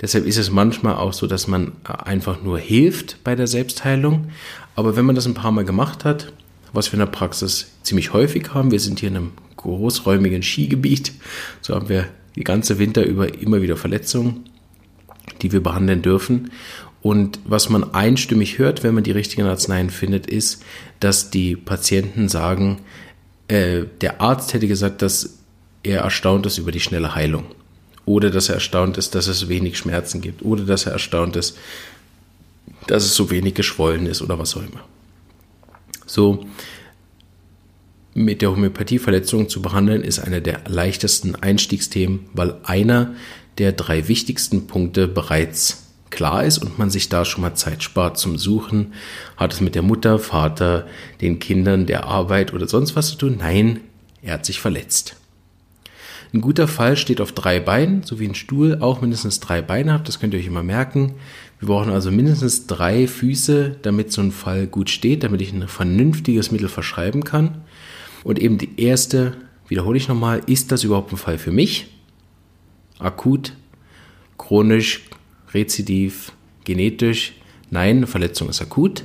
Deshalb 0.00 0.26
ist 0.26 0.36
es 0.38 0.50
manchmal 0.50 0.94
auch 0.94 1.12
so, 1.12 1.26
dass 1.26 1.48
man 1.48 1.72
einfach 1.84 2.42
nur 2.42 2.58
hilft 2.58 3.22
bei 3.24 3.34
der 3.34 3.46
Selbstheilung. 3.46 4.28
Aber 4.76 4.96
wenn 4.96 5.04
man 5.04 5.16
das 5.16 5.26
ein 5.26 5.34
paar 5.34 5.50
Mal 5.50 5.64
gemacht 5.64 6.04
hat, 6.04 6.32
was 6.72 6.88
wir 6.88 6.94
in 6.94 7.00
der 7.00 7.06
Praxis 7.06 7.72
ziemlich 7.82 8.12
häufig 8.12 8.54
haben, 8.54 8.70
wir 8.70 8.80
sind 8.80 9.00
hier 9.00 9.08
in 9.08 9.16
einem 9.16 9.32
großräumigen 9.56 10.42
Skigebiet, 10.42 11.12
so 11.60 11.74
haben 11.74 11.88
wir 11.88 12.06
die 12.36 12.44
ganze 12.44 12.78
Winter 12.78 13.04
über 13.04 13.40
immer 13.40 13.60
wieder 13.60 13.76
Verletzungen, 13.76 14.44
die 15.42 15.50
wir 15.50 15.62
behandeln 15.62 16.02
dürfen. 16.02 16.52
Und 17.02 17.40
was 17.44 17.68
man 17.68 17.94
einstimmig 17.94 18.58
hört, 18.58 18.84
wenn 18.84 18.94
man 18.94 19.04
die 19.04 19.12
richtigen 19.12 19.46
Arzneien 19.46 19.90
findet, 19.90 20.26
ist, 20.26 20.62
dass 21.00 21.30
die 21.30 21.56
Patienten 21.56 22.28
sagen, 22.28 22.80
äh, 23.48 23.84
der 24.00 24.20
Arzt 24.20 24.54
hätte 24.54 24.68
gesagt, 24.68 25.02
dass 25.02 25.38
er 25.82 26.00
erstaunt 26.00 26.46
ist 26.46 26.58
über 26.58 26.70
die 26.70 26.80
schnelle 26.80 27.14
Heilung 27.14 27.46
oder 28.08 28.30
dass 28.30 28.48
er 28.48 28.56
erstaunt 28.56 28.96
ist, 28.96 29.14
dass 29.14 29.26
es 29.26 29.48
wenig 29.48 29.76
Schmerzen 29.76 30.22
gibt 30.22 30.42
oder 30.42 30.64
dass 30.64 30.86
er 30.86 30.92
erstaunt 30.92 31.36
ist, 31.36 31.56
dass 32.86 33.04
es 33.04 33.14
so 33.14 33.30
wenig 33.30 33.54
geschwollen 33.54 34.06
ist 34.06 34.22
oder 34.22 34.38
was 34.38 34.56
auch 34.56 34.62
immer. 34.62 34.84
So, 36.06 36.46
mit 38.14 38.40
der 38.40 38.50
Homöopathie 38.50 38.98
Verletzungen 38.98 39.50
zu 39.50 39.60
behandeln, 39.60 40.02
ist 40.02 40.18
einer 40.20 40.40
der 40.40 40.62
leichtesten 40.66 41.36
Einstiegsthemen, 41.36 42.20
weil 42.32 42.56
einer 42.64 43.14
der 43.58 43.72
drei 43.72 44.08
wichtigsten 44.08 44.66
Punkte 44.66 45.06
bereits 45.06 45.84
klar 46.08 46.44
ist 46.44 46.58
und 46.58 46.78
man 46.78 46.88
sich 46.88 47.10
da 47.10 47.26
schon 47.26 47.42
mal 47.42 47.54
Zeit 47.54 47.82
spart 47.82 48.16
zum 48.16 48.38
Suchen. 48.38 48.94
Hat 49.36 49.52
es 49.52 49.60
mit 49.60 49.74
der 49.74 49.82
Mutter, 49.82 50.18
Vater, 50.18 50.86
den 51.20 51.38
Kindern, 51.38 51.84
der 51.84 52.06
Arbeit 52.06 52.54
oder 52.54 52.66
sonst 52.66 52.96
was 52.96 53.10
zu 53.10 53.16
tun? 53.16 53.36
Nein, 53.38 53.80
er 54.22 54.34
hat 54.34 54.46
sich 54.46 54.60
verletzt. 54.60 55.17
Ein 56.32 56.40
guter 56.42 56.68
Fall 56.68 56.96
steht 56.96 57.20
auf 57.20 57.32
drei 57.32 57.58
Beinen, 57.58 58.02
so 58.02 58.20
wie 58.20 58.28
ein 58.28 58.34
Stuhl 58.34 58.78
auch 58.80 59.00
mindestens 59.00 59.40
drei 59.40 59.62
Beine 59.62 59.94
hat. 59.94 60.08
Das 60.08 60.20
könnt 60.20 60.34
ihr 60.34 60.40
euch 60.40 60.46
immer 60.46 60.62
merken. 60.62 61.14
Wir 61.58 61.68
brauchen 61.68 61.90
also 61.90 62.10
mindestens 62.10 62.66
drei 62.66 63.06
Füße, 63.06 63.76
damit 63.82 64.12
so 64.12 64.20
ein 64.20 64.32
Fall 64.32 64.66
gut 64.66 64.90
steht, 64.90 65.24
damit 65.24 65.40
ich 65.40 65.52
ein 65.52 65.68
vernünftiges 65.68 66.50
Mittel 66.50 66.68
verschreiben 66.68 67.24
kann. 67.24 67.62
Und 68.24 68.38
eben 68.38 68.58
die 68.58 68.78
erste, 68.80 69.36
wiederhole 69.68 69.96
ich 69.96 70.08
nochmal, 70.08 70.42
ist 70.46 70.70
das 70.70 70.84
überhaupt 70.84 71.12
ein 71.12 71.16
Fall 71.16 71.38
für 71.38 71.52
mich? 71.52 71.94
Akut, 72.98 73.54
chronisch, 74.36 75.04
rezidiv, 75.54 76.32
genetisch? 76.64 77.34
Nein, 77.70 77.98
eine 77.98 78.06
Verletzung 78.06 78.48
ist 78.48 78.60
akut. 78.60 79.04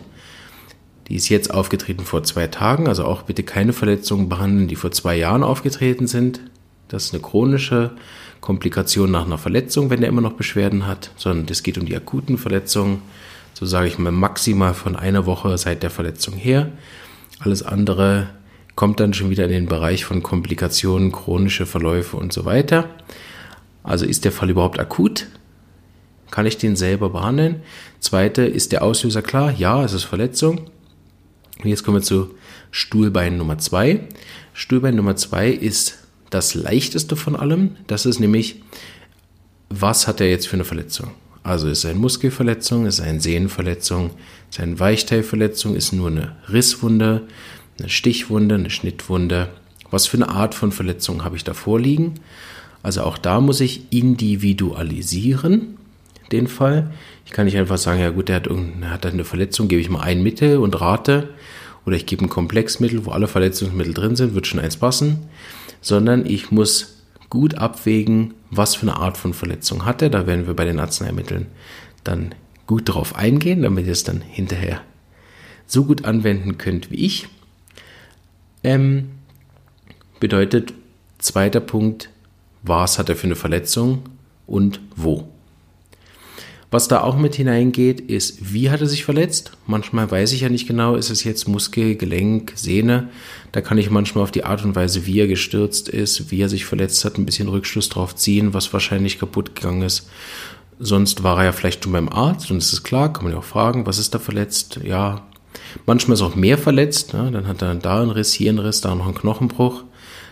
Die 1.08 1.16
ist 1.16 1.30
jetzt 1.30 1.54
aufgetreten 1.54 2.06
vor 2.06 2.24
zwei 2.24 2.48
Tagen, 2.48 2.88
also 2.88 3.06
auch 3.06 3.24
bitte 3.24 3.44
keine 3.44 3.74
Verletzungen 3.74 4.30
behandeln, 4.30 4.68
die 4.68 4.76
vor 4.76 4.92
zwei 4.92 5.18
Jahren 5.18 5.44
aufgetreten 5.44 6.08
sind. 6.08 6.42
Das 6.88 7.06
ist 7.06 7.14
eine 7.14 7.22
chronische 7.22 7.92
Komplikation 8.42 9.10
nach 9.10 9.26
einer 9.26 9.38
Verletzung, 9.38 9.90
wenn 9.90 10.02
der 10.02 10.10
immer 10.10 10.22
noch 10.22 10.34
Beschwerden 10.34 10.86
hat, 10.86 11.12
sondern 11.16 11.48
es 11.50 11.64
geht 11.64 11.78
um 11.78 11.86
die 11.86 11.96
akuten 11.96 12.38
Verletzungen, 12.38 13.02
so 13.54 13.66
sage 13.66 13.88
ich 13.88 13.98
mal 13.98 14.12
maximal 14.12 14.74
von 14.74 14.96
einer 14.96 15.26
Woche 15.26 15.58
seit 15.58 15.82
der 15.84 15.90
Verletzung 15.90 16.34
her. 16.34 16.72
Alles 17.40 17.64
andere 17.64 18.30
kommt 18.76 19.00
dann 19.00 19.14
schon 19.14 19.30
wieder 19.30 19.46
in 19.46 19.52
den 19.52 19.66
Bereich 19.68 20.06
von 20.06 20.24
Komplikationen, 20.24 21.12
chronische 21.12 21.66
Verläufe 21.66 22.18
und 22.18 22.34
so 22.34 22.46
weiter. 22.46 22.90
Also 23.84 24.06
ist 24.06 24.26
der 24.26 24.32
Fall 24.32 24.50
überhaupt 24.50 24.80
akut? 24.80 25.28
Kann 26.32 26.46
ich 26.46 26.58
den 26.58 26.76
selber 26.76 27.10
behandeln? 27.10 27.62
Zweite, 28.00 28.44
ist 28.44 28.72
der 28.72 28.84
Auslöser 28.84 29.22
klar? 29.22 29.52
Ja, 29.52 29.84
es 29.84 29.94
ist 29.94 30.04
Verletzung. 30.04 30.70
Und 31.62 31.70
jetzt 31.70 31.84
kommen 31.84 31.98
wir 31.98 32.02
zu 32.02 32.34
Stuhlbein 32.72 33.38
Nummer 33.38 33.60
zwei. 33.60 34.02
Stuhlbein 34.54 34.96
Nummer 34.96 35.16
zwei 35.16 35.50
ist 35.50 36.00
das 36.34 36.54
leichteste 36.56 37.16
von 37.16 37.36
allem. 37.36 37.76
Das 37.88 38.06
ist 38.06 38.20
nämlich, 38.20 38.62
was 39.70 40.08
hat 40.08 40.22
er 40.22 40.30
jetzt 40.30 40.48
für 40.48 40.56
eine 40.56 40.66
Verletzung? 40.66 41.12
Also 41.44 41.68
ist 41.68 41.80
es 41.80 41.86
eine 41.86 42.00
Muskelverletzung, 42.00 42.86
ist 42.86 43.00
es 43.00 43.06
eine 43.06 43.20
Sehnenverletzung, 43.20 44.08
ist 44.50 44.58
es 44.58 44.60
eine 44.60 44.80
Weichteilverletzung, 44.80 45.76
ist 45.76 45.92
nur 45.92 46.10
eine 46.10 46.36
Risswunde, 46.50 47.24
eine 47.80 47.90
Stichwunde, 47.90 48.56
eine 48.56 48.70
Schnittwunde. 48.70 49.50
Was 49.92 50.08
für 50.08 50.18
eine 50.18 50.30
Art 50.30 50.56
von 50.56 50.72
Verletzung 50.72 51.24
habe 51.24 51.36
ich 51.36 51.44
da 51.44 51.54
vorliegen? 51.54 52.16
Also 52.82 53.04
auch 53.04 53.18
da 53.18 53.42
muss 53.42 53.60
ich 53.60 53.92
individualisieren, 53.92 55.78
den 56.32 56.48
Fall. 56.48 56.92
Ich 57.26 57.32
kann 57.32 57.46
nicht 57.46 57.58
einfach 57.58 57.78
sagen, 57.78 58.00
ja 58.00 58.10
gut, 58.10 58.30
der 58.30 58.38
hat, 58.38 58.48
der 58.48 58.90
hat 58.90 59.06
eine 59.06 59.26
Verletzung, 59.26 59.68
gebe 59.68 59.82
ich 59.82 59.90
mal 59.90 60.02
ein 60.02 60.24
Mittel 60.24 60.58
und 60.58 60.80
rate. 60.80 61.30
Oder 61.86 61.96
ich 61.96 62.06
gebe 62.06 62.24
ein 62.24 62.30
Komplexmittel, 62.30 63.06
wo 63.06 63.12
alle 63.12 63.28
Verletzungsmittel 63.28 63.94
drin 63.94 64.16
sind, 64.16 64.36
wird 64.36 64.48
schon 64.48 64.60
eins 64.60 64.78
passen 64.78 65.30
sondern 65.84 66.26
ich 66.26 66.50
muss 66.50 67.04
gut 67.30 67.56
abwägen, 67.56 68.34
was 68.50 68.76
für 68.76 68.84
eine 68.84 68.96
Art 68.96 69.18
von 69.18 69.34
Verletzung 69.34 69.86
hat 69.86 70.02
er. 70.02 70.10
Da 70.10 70.26
werden 70.26 70.48
wir 70.48 70.56
bei 70.56 70.66
den 70.66 70.80
Arzneimitteln 70.80 71.48
dann 72.04 72.34
gut 72.66 72.90
darauf 72.90 73.16
eingehen, 73.16 73.62
damit 73.62 73.86
ihr 73.86 73.92
es 73.92 74.04
dann 74.04 74.22
hinterher 74.22 74.82
so 75.68 75.84
gut 75.84 76.06
anwenden 76.06 76.58
könnt 76.58 76.90
wie 76.90 77.06
ich. 77.06 77.28
Ähm, 78.64 79.10
bedeutet, 80.20 80.74
zweiter 81.20 81.60
Punkt, 81.60 82.10
was 82.62 82.98
hat 82.98 83.10
er 83.10 83.16
für 83.16 83.28
eine 83.28 83.36
Verletzung 83.36 84.04
und 84.48 84.80
wo. 84.96 85.28
Was 86.74 86.88
da 86.88 87.02
auch 87.02 87.16
mit 87.16 87.36
hineingeht, 87.36 88.02
ist, 88.02 88.52
wie 88.52 88.72
hat 88.72 88.82
er 88.82 88.88
sich 88.88 89.06
verletzt? 89.06 89.52
Manchmal 89.68 90.10
weiß 90.10 90.34
ich 90.34 90.42
ja 90.42 90.50
nicht 90.50 90.68
genau, 90.68 90.96
ist 90.96 91.12
es 91.12 91.24
jetzt 91.24 91.48
Muskel, 91.48 91.96
Gelenk, 91.96 92.54
Sehne. 92.56 93.10
Da 93.52 93.62
kann 93.62 93.78
ich 93.78 93.92
manchmal 93.92 94.24
auf 94.24 94.32
die 94.32 94.44
Art 94.44 94.66
und 94.66 94.76
Weise, 94.76 95.06
wie 95.06 95.20
er 95.20 95.28
gestürzt 95.28 95.88
ist, 95.88 96.32
wie 96.32 96.42
er 96.42 96.50
sich 96.50 96.66
verletzt 96.66 97.06
hat, 97.06 97.20
ein 97.20 97.28
bisschen 97.28 97.48
Rückschluss 97.48 97.90
drauf 97.90 98.16
ziehen, 98.16 98.56
was 98.56 98.74
wahrscheinlich 98.74 99.20
kaputt 99.20 99.54
gegangen 99.54 99.84
ist. 99.84 100.10
Sonst 100.80 101.22
war 101.22 101.38
er 101.38 101.44
ja 101.46 101.52
vielleicht 101.52 101.84
schon 101.84 101.94
beim 101.94 102.10
Arzt 102.10 102.50
und 102.50 102.58
es 102.58 102.74
ist 102.74 102.82
klar, 102.82 103.14
kann 103.14 103.26
man 103.26 103.34
ja 103.34 103.38
auch 103.38 103.44
fragen, 103.44 103.86
was 103.86 104.00
ist 104.00 104.16
da 104.16 104.18
verletzt? 104.18 104.80
Ja, 104.84 105.28
manchmal 105.86 106.16
ist 106.16 106.24
auch 106.24 106.34
mehr 106.34 106.58
verletzt. 106.58 107.14
Ne? 107.14 107.30
Dann 107.32 107.46
hat 107.46 107.62
er 107.62 107.76
da 107.76 108.02
einen 108.02 108.10
Riss, 108.10 108.34
hier 108.34 108.50
einen 108.50 108.58
Riss, 108.58 108.82
da 108.82 108.96
noch 108.96 109.06
einen 109.06 109.14
Knochenbruch. 109.14 109.84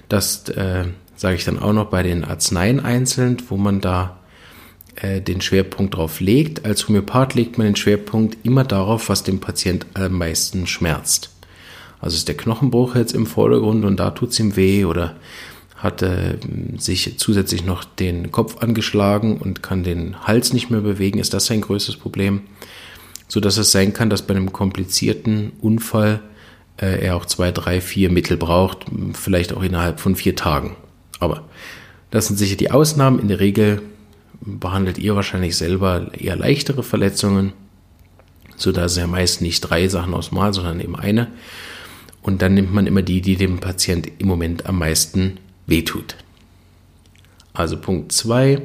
Das 0.10 0.50
äh, 0.50 0.86
sage 1.16 1.36
ich 1.36 1.46
dann 1.46 1.60
auch 1.60 1.74
noch 1.74 1.92
bei 1.92 2.02
den 2.02 2.24
Arzneien 2.24 2.80
einzeln, 2.80 3.38
wo 3.48 3.58
man 3.58 3.80
da 3.80 4.21
äh, 5.02 5.22
den 5.22 5.42
Schwerpunkt 5.42 5.96
darauf 5.96 6.20
legt. 6.20 6.66
Als 6.66 6.88
Homöopath 6.88 7.34
legt 7.34 7.58
man 7.58 7.68
den 7.68 7.76
Schwerpunkt 7.76 8.38
immer 8.44 8.64
darauf, 8.64 9.10
was 9.10 9.24
dem 9.24 9.40
Patient 9.40 9.86
am 9.94 10.18
meisten 10.18 10.68
schmerzt. 10.68 11.32
Also 12.00 12.16
ist 12.16 12.28
der 12.28 12.38
Knochenbruch 12.38 12.96
jetzt 12.96 13.14
im 13.14 13.26
Vordergrund 13.26 13.86
und 13.86 14.00
da 14.00 14.12
tut 14.12 14.30
es 14.30 14.40
ihm 14.40 14.56
weh 14.56 14.86
oder 14.86 15.16
hat 15.76 16.04
er 16.04 16.36
sich 16.78 17.18
zusätzlich 17.18 17.66
noch 17.66 17.84
den 17.84 18.32
Kopf 18.32 18.58
angeschlagen 18.58 19.38
und 19.38 19.64
kann 19.64 19.84
den 19.84 20.28
Hals 20.28 20.54
nicht 20.54 20.70
mehr 20.70 20.82
bewegen, 20.82 21.20
ist 21.20 21.34
das 21.34 21.48
sein 21.48 21.62
größtes 21.62 21.98
Problem. 21.98 22.42
So 23.28 23.40
dass 23.40 23.58
es 23.58 23.72
sein 23.72 23.94
kann, 23.94 24.10
dass 24.10 24.24
bei 24.24 24.36
einem 24.36 24.52
komplizierten 24.52 25.54
Unfall 25.62 26.22
äh, 26.78 27.04
er 27.04 27.16
auch 27.16 27.26
zwei, 27.26 27.52
drei, 27.52 27.82
vier 27.82 28.12
Mittel 28.12 28.38
braucht, 28.38 28.86
vielleicht 29.14 29.54
auch 29.54 29.64
innerhalb 29.64 30.00
von 30.00 30.16
vier 30.16 30.36
Tagen. 30.36 30.76
Aber 31.20 31.44
das 32.12 32.28
sind 32.28 32.38
sicher 32.38 32.58
die 32.58 32.72
Ausnahmen. 32.72 33.20
In 33.20 33.30
der 33.30 33.40
Regel 33.40 33.82
behandelt 34.42 34.98
ihr 34.98 35.16
wahrscheinlich 35.16 35.56
selber 35.56 36.12
eher 36.18 36.36
leichtere 36.36 36.84
Verletzungen, 36.84 37.54
sodass 38.56 38.98
er 38.98 39.08
meist 39.08 39.42
nicht 39.42 39.62
drei 39.62 39.88
Sachen 39.88 40.14
aus 40.14 40.32
Mal, 40.32 40.54
sondern 40.54 40.80
eben 40.80 40.96
eine. 40.96 41.28
Und 42.22 42.42
dann 42.42 42.54
nimmt 42.54 42.74
man 42.74 42.88
immer 42.88 43.02
die, 43.02 43.22
die 43.22 43.36
dem 43.36 43.60
Patient 43.60 44.12
im 44.20 44.28
Moment 44.28 44.66
am 44.66 44.80
meisten 44.80 45.38
wehtut. 45.66 46.16
Also 47.54 47.78
Punkt 47.78 48.12
2 48.12 48.62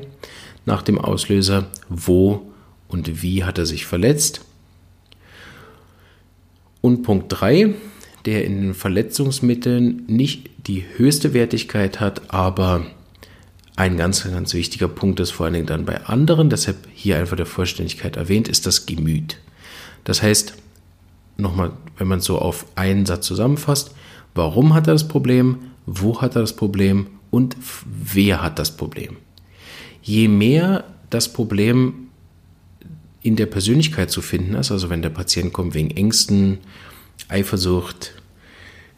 nach 0.64 0.82
dem 0.82 0.98
Auslöser, 0.98 1.66
wo 1.88 2.52
und 2.88 3.22
wie 3.22 3.44
hat 3.44 3.58
er 3.58 3.66
sich 3.66 3.86
verletzt. 3.86 4.42
Und 6.80 7.02
Punkt 7.02 7.26
3, 7.28 7.74
der 8.26 8.44
in 8.44 8.60
den 8.60 8.74
Verletzungsmitteln 8.74 10.04
nicht 10.06 10.50
die 10.66 10.84
höchste 10.96 11.32
Wertigkeit 11.32 12.00
hat, 12.00 12.32
aber 12.32 12.86
ein 13.76 13.98
ganz, 13.98 14.24
ganz 14.24 14.54
wichtiger 14.54 14.88
Punkt 14.88 15.20
ist 15.20 15.30
vor 15.30 15.44
allen 15.44 15.52
Dingen 15.52 15.66
dann 15.66 15.84
bei 15.84 16.02
anderen, 16.06 16.48
deshalb 16.48 16.88
hier 16.94 17.18
einfach 17.18 17.36
der 17.36 17.46
Vollständigkeit 17.46 18.16
erwähnt, 18.16 18.48
ist 18.48 18.66
das 18.66 18.86
Gemüt. 18.86 19.38
Das 20.04 20.22
heißt, 20.22 20.54
nochmal, 21.36 21.72
wenn 21.98 22.08
man 22.08 22.20
es 22.20 22.24
so 22.24 22.38
auf 22.38 22.66
einen 22.74 23.04
Satz 23.04 23.26
zusammenfasst, 23.26 23.94
warum 24.34 24.72
hat 24.72 24.86
er 24.86 24.94
das 24.94 25.06
Problem, 25.06 25.58
wo 25.84 26.22
hat 26.22 26.36
er 26.36 26.40
das 26.40 26.56
Problem 26.56 27.08
und 27.30 27.56
wer 27.84 28.42
hat 28.42 28.58
das 28.58 28.76
Problem? 28.76 29.16
Je 30.00 30.28
mehr 30.28 30.84
das 31.10 31.32
Problem 31.32 32.08
in 33.20 33.36
der 33.36 33.46
Persönlichkeit 33.46 34.10
zu 34.10 34.22
finden 34.22 34.54
ist, 34.54 34.70
also 34.70 34.88
wenn 34.88 35.02
der 35.02 35.10
Patient 35.10 35.52
kommt 35.52 35.74
wegen 35.74 35.90
Ängsten, 35.90 36.58
Eifersucht, 37.28 38.12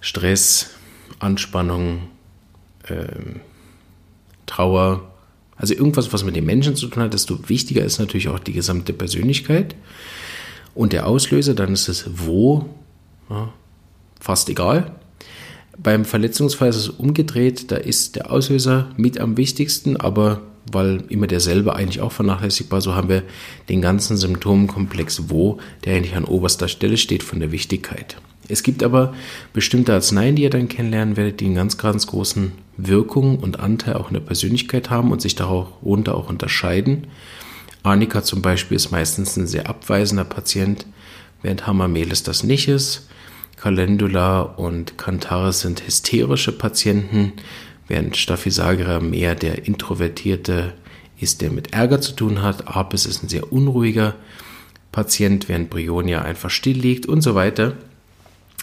Stress, 0.00 0.70
Anspannung, 1.18 2.08
ähm, 2.88 3.40
Trauer, 4.48 5.02
also 5.56 5.74
irgendwas, 5.74 6.12
was 6.12 6.24
mit 6.24 6.34
dem 6.34 6.46
Menschen 6.46 6.74
zu 6.74 6.88
tun 6.88 7.04
hat, 7.04 7.14
desto 7.14 7.48
wichtiger 7.48 7.84
ist 7.84 7.98
natürlich 7.98 8.28
auch 8.28 8.38
die 8.38 8.52
gesamte 8.52 8.92
Persönlichkeit. 8.92 9.76
Und 10.74 10.92
der 10.92 11.06
Auslöser, 11.06 11.54
dann 11.54 11.72
ist 11.72 11.88
es 11.88 12.08
wo, 12.14 12.66
ja, 13.30 13.52
fast 14.20 14.48
egal. 14.48 14.92
Beim 15.76 16.04
Verletzungsfall 16.04 16.68
ist 16.68 16.76
es 16.76 16.88
umgedreht, 16.88 17.70
da 17.70 17.76
ist 17.76 18.16
der 18.16 18.32
Auslöser 18.32 18.90
mit 18.96 19.20
am 19.20 19.36
wichtigsten, 19.36 19.96
aber 19.96 20.40
weil 20.72 21.04
immer 21.08 21.26
derselbe 21.26 21.74
eigentlich 21.74 22.00
auch 22.00 22.12
vernachlässigbar, 22.12 22.80
so 22.80 22.94
haben 22.94 23.08
wir 23.08 23.22
den 23.68 23.80
ganzen 23.80 24.16
Symptomkomplex 24.16 25.24
wo, 25.28 25.58
der 25.84 25.96
eigentlich 25.96 26.16
an 26.16 26.24
oberster 26.24 26.68
Stelle 26.68 26.96
steht 26.96 27.22
von 27.22 27.40
der 27.40 27.52
Wichtigkeit. 27.52 28.16
Es 28.48 28.62
gibt 28.62 28.82
aber 28.82 29.14
bestimmte 29.52 29.92
Arzneien, 29.92 30.34
die 30.34 30.42
ihr 30.42 30.50
dann 30.50 30.68
kennenlernen 30.68 31.16
werdet, 31.16 31.40
die 31.40 31.46
einen 31.46 31.54
ganz, 31.54 31.76
ganz 31.76 32.06
großen 32.06 32.52
Wirkung 32.78 33.38
und 33.38 33.60
Anteil 33.60 33.94
auch 33.94 34.08
in 34.08 34.14
der 34.14 34.20
Persönlichkeit 34.20 34.88
haben 34.88 35.12
und 35.12 35.20
sich 35.20 35.34
darunter 35.34 36.14
auch 36.14 36.28
unterscheiden. 36.30 37.06
Arnika 37.82 38.22
zum 38.22 38.42
Beispiel 38.42 38.76
ist 38.76 38.90
meistens 38.90 39.36
ein 39.36 39.46
sehr 39.46 39.68
abweisender 39.68 40.24
Patient, 40.24 40.86
während 41.42 41.66
Hamamelis 41.66 42.22
das 42.22 42.42
nicht 42.42 42.68
ist. 42.68 43.08
Calendula 43.56 44.40
und 44.40 44.98
Cantaris 44.98 45.60
sind 45.60 45.84
hysterische 45.84 46.52
Patienten, 46.52 47.32
während 47.86 48.16
Staphysagra 48.16 49.00
mehr 49.00 49.34
der 49.34 49.66
introvertierte 49.66 50.74
ist, 51.18 51.42
der 51.42 51.50
mit 51.50 51.72
Ärger 51.72 52.00
zu 52.00 52.12
tun 52.12 52.42
hat. 52.42 52.68
Apis 52.68 53.04
ist 53.04 53.22
ein 53.22 53.28
sehr 53.28 53.52
unruhiger 53.52 54.14
Patient, 54.92 55.48
während 55.48 55.70
Brionia 55.70 56.22
einfach 56.22 56.50
still 56.50 56.78
liegt 56.78 57.06
und 57.06 57.20
so 57.22 57.34
weiter. 57.34 57.76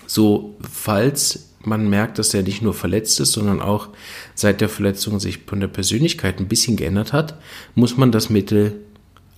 So, 0.08 0.56
falls 0.62 1.50
man 1.68 1.90
merkt, 1.90 2.20
dass 2.20 2.34
er 2.34 2.44
nicht 2.44 2.62
nur 2.62 2.74
verletzt 2.74 3.20
ist, 3.20 3.32
sondern 3.32 3.62
auch 3.62 3.90
seit 4.36 4.62
der 4.62 4.70
Verletzung 4.70 5.20
sich 5.20 5.40
von 5.46 5.60
der 5.60 5.68
Persönlichkeit 5.68 6.40
ein 6.40 6.48
bisschen 6.48 6.78
geändert 6.78 7.14
hat, 7.14 7.40
muss 7.74 7.98
man 7.98 8.12
das 8.12 8.30
Mittel 8.30 8.82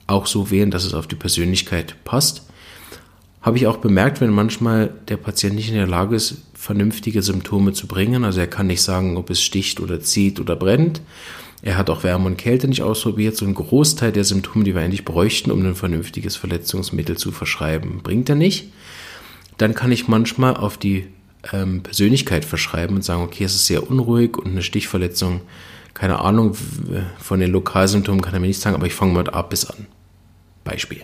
auch 0.08 0.26
so 0.26 0.52
wählen, 0.52 0.72
dass 0.72 0.86
es 0.86 0.94
auf 0.94 1.08
die 1.08 1.16
Persönlichkeit 1.16 1.96
passt. 2.04 2.44
Habe 3.42 3.58
ich 3.58 3.68
auch 3.68 3.78
bemerkt, 3.78 4.20
wenn 4.20 4.32
manchmal 4.32 4.94
der 5.08 5.18
Patient 5.18 5.56
nicht 5.56 5.70
in 5.70 5.76
der 5.76 5.88
Lage 5.88 6.16
ist, 6.16 6.42
vernünftige 6.54 7.22
Symptome 7.22 7.74
zu 7.74 7.88
bringen. 7.88 8.24
Also 8.24 8.40
er 8.40 8.48
kann 8.48 8.68
nicht 8.68 8.82
sagen, 8.82 9.16
ob 9.16 9.30
es 9.30 9.42
sticht 9.42 9.80
oder 9.80 10.02
zieht 10.02 10.40
oder 10.40 10.56
brennt. 10.56 11.02
Er 11.62 11.78
hat 11.78 11.90
auch 11.90 12.04
Wärme 12.04 12.26
und 12.26 12.38
Kälte 12.38 12.68
nicht 12.68 12.82
ausprobiert. 12.82 13.36
So 13.36 13.46
ein 13.46 13.54
Großteil 13.54 14.12
der 14.12 14.24
Symptome, 14.24 14.64
die 14.64 14.76
wir 14.76 14.82
eigentlich 14.82 15.06
bräuchten, 15.06 15.52
um 15.52 15.66
ein 15.66 15.76
vernünftiges 15.76 16.36
Verletzungsmittel 16.36 17.18
zu 17.18 17.32
verschreiben, 17.32 18.02
bringt 18.04 18.30
er 18.30 18.36
nicht. 18.36 18.72
Dann 19.58 19.74
kann 19.74 19.92
ich 19.92 20.08
manchmal 20.08 20.56
auf 20.56 20.78
die 20.78 21.08
ähm, 21.52 21.82
Persönlichkeit 21.84 22.46
verschreiben 22.46 22.96
und 22.96 23.04
sagen, 23.04 23.24
okay, 23.24 23.44
es 23.44 23.56
ist 23.56 23.68
sehr 23.68 23.90
unruhig 23.90 24.38
und 24.38 24.48
eine 24.48 24.64
Stichverletzung, 24.64 25.42
keine 25.94 26.20
Ahnung, 26.20 26.56
von 27.18 27.40
den 27.40 27.52
Lokalsymptomen 27.52 28.22
kann 28.22 28.34
er 28.34 28.40
mir 28.40 28.48
nicht 28.48 28.62
sagen, 28.62 28.76
aber 28.76 28.86
ich 28.86 28.94
fange 28.94 29.14
mal 29.14 29.28
ab 29.30 29.50
bis 29.50 29.66
an. 29.66 29.88
Beispiel. 30.64 31.02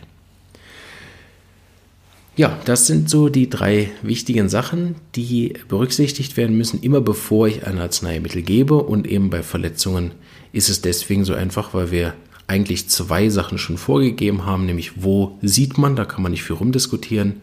Ja, 2.36 2.57
das 2.65 2.88
sind 2.88 3.10
so 3.10 3.29
die 3.29 3.48
drei 3.48 3.91
wichtigen 4.01 4.50
Sachen, 4.50 4.95
die 5.15 5.53
berücksichtigt 5.67 6.36
werden 6.36 6.57
müssen, 6.57 6.81
immer 6.81 7.00
bevor 7.00 7.48
ich 7.48 7.67
ein 7.67 7.77
Arzneimittel 7.77 8.41
gebe. 8.41 8.75
Und 8.75 9.07
eben 9.07 9.29
bei 9.29 9.43
Verletzungen 9.43 10.12
ist 10.51 10.69
es 10.69 10.81
deswegen 10.81 11.25
so 11.25 11.36
einfach, 11.36 11.75
weil 11.75 11.91
wir 11.91 12.15
eigentlich 12.48 12.89
zwei 12.89 13.29
Sachen 13.29 13.60
schon 13.60 13.77
vorgegeben 13.77 14.45
haben, 14.45 14.65
nämlich 14.65 15.03
wo 15.03 15.38
sieht 15.43 15.77
man, 15.77 15.95
da 15.95 16.05
kann 16.05 16.24
man 16.24 16.31
nicht 16.31 16.43
viel 16.43 16.55
rumdiskutieren. 16.55 17.36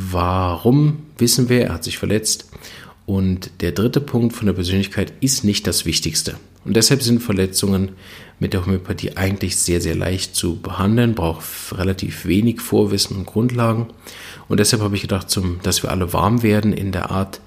Warum 0.00 1.06
wissen 1.18 1.48
wir, 1.48 1.62
er 1.66 1.74
hat 1.74 1.82
sich 1.82 1.98
verletzt. 1.98 2.48
Und 3.04 3.50
der 3.62 3.72
dritte 3.72 4.00
Punkt 4.00 4.36
von 4.36 4.46
der 4.46 4.52
Persönlichkeit 4.52 5.12
ist 5.20 5.42
nicht 5.42 5.66
das 5.66 5.86
Wichtigste. 5.86 6.36
Und 6.64 6.76
deshalb 6.76 7.02
sind 7.02 7.20
Verletzungen 7.20 7.92
mit 8.38 8.52
der 8.52 8.64
Homöopathie 8.64 9.16
eigentlich 9.16 9.56
sehr, 9.56 9.80
sehr 9.80 9.96
leicht 9.96 10.36
zu 10.36 10.60
behandeln, 10.60 11.14
braucht 11.14 11.44
relativ 11.72 12.26
wenig 12.26 12.60
Vorwissen 12.60 13.16
und 13.16 13.26
Grundlagen. 13.26 13.86
Und 14.46 14.60
deshalb 14.60 14.82
habe 14.82 14.94
ich 14.94 15.02
gedacht, 15.02 15.30
zum, 15.30 15.58
dass 15.64 15.82
wir 15.82 15.90
alle 15.90 16.12
warm 16.12 16.44
werden 16.44 16.72
in 16.72 16.92
der 16.92 17.10
Art, 17.10 17.40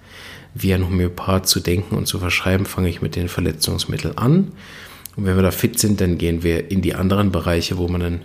wie 0.54 0.74
ein 0.74 0.86
Homöopath 0.86 1.48
zu 1.48 1.62
denken 1.62 1.96
und 1.96 2.08
zu 2.08 2.20
verschreiben, 2.20 2.66
fange 2.66 2.90
ich 2.90 3.02
mit 3.02 3.16
den 3.16 3.30
Verletzungsmitteln 3.30 4.18
an. 4.18 4.52
Und 5.16 5.26
wenn 5.26 5.38
wir 5.38 5.44
da 5.44 5.52
fit 5.52 5.80
sind, 5.80 6.02
dann 6.02 6.18
gehen 6.18 6.44
wir 6.44 6.70
in 6.70 6.82
die 6.82 6.96
anderen 6.96 7.32
Bereiche, 7.32 7.78
wo 7.78 7.88
man 7.88 8.02
dann 8.02 8.22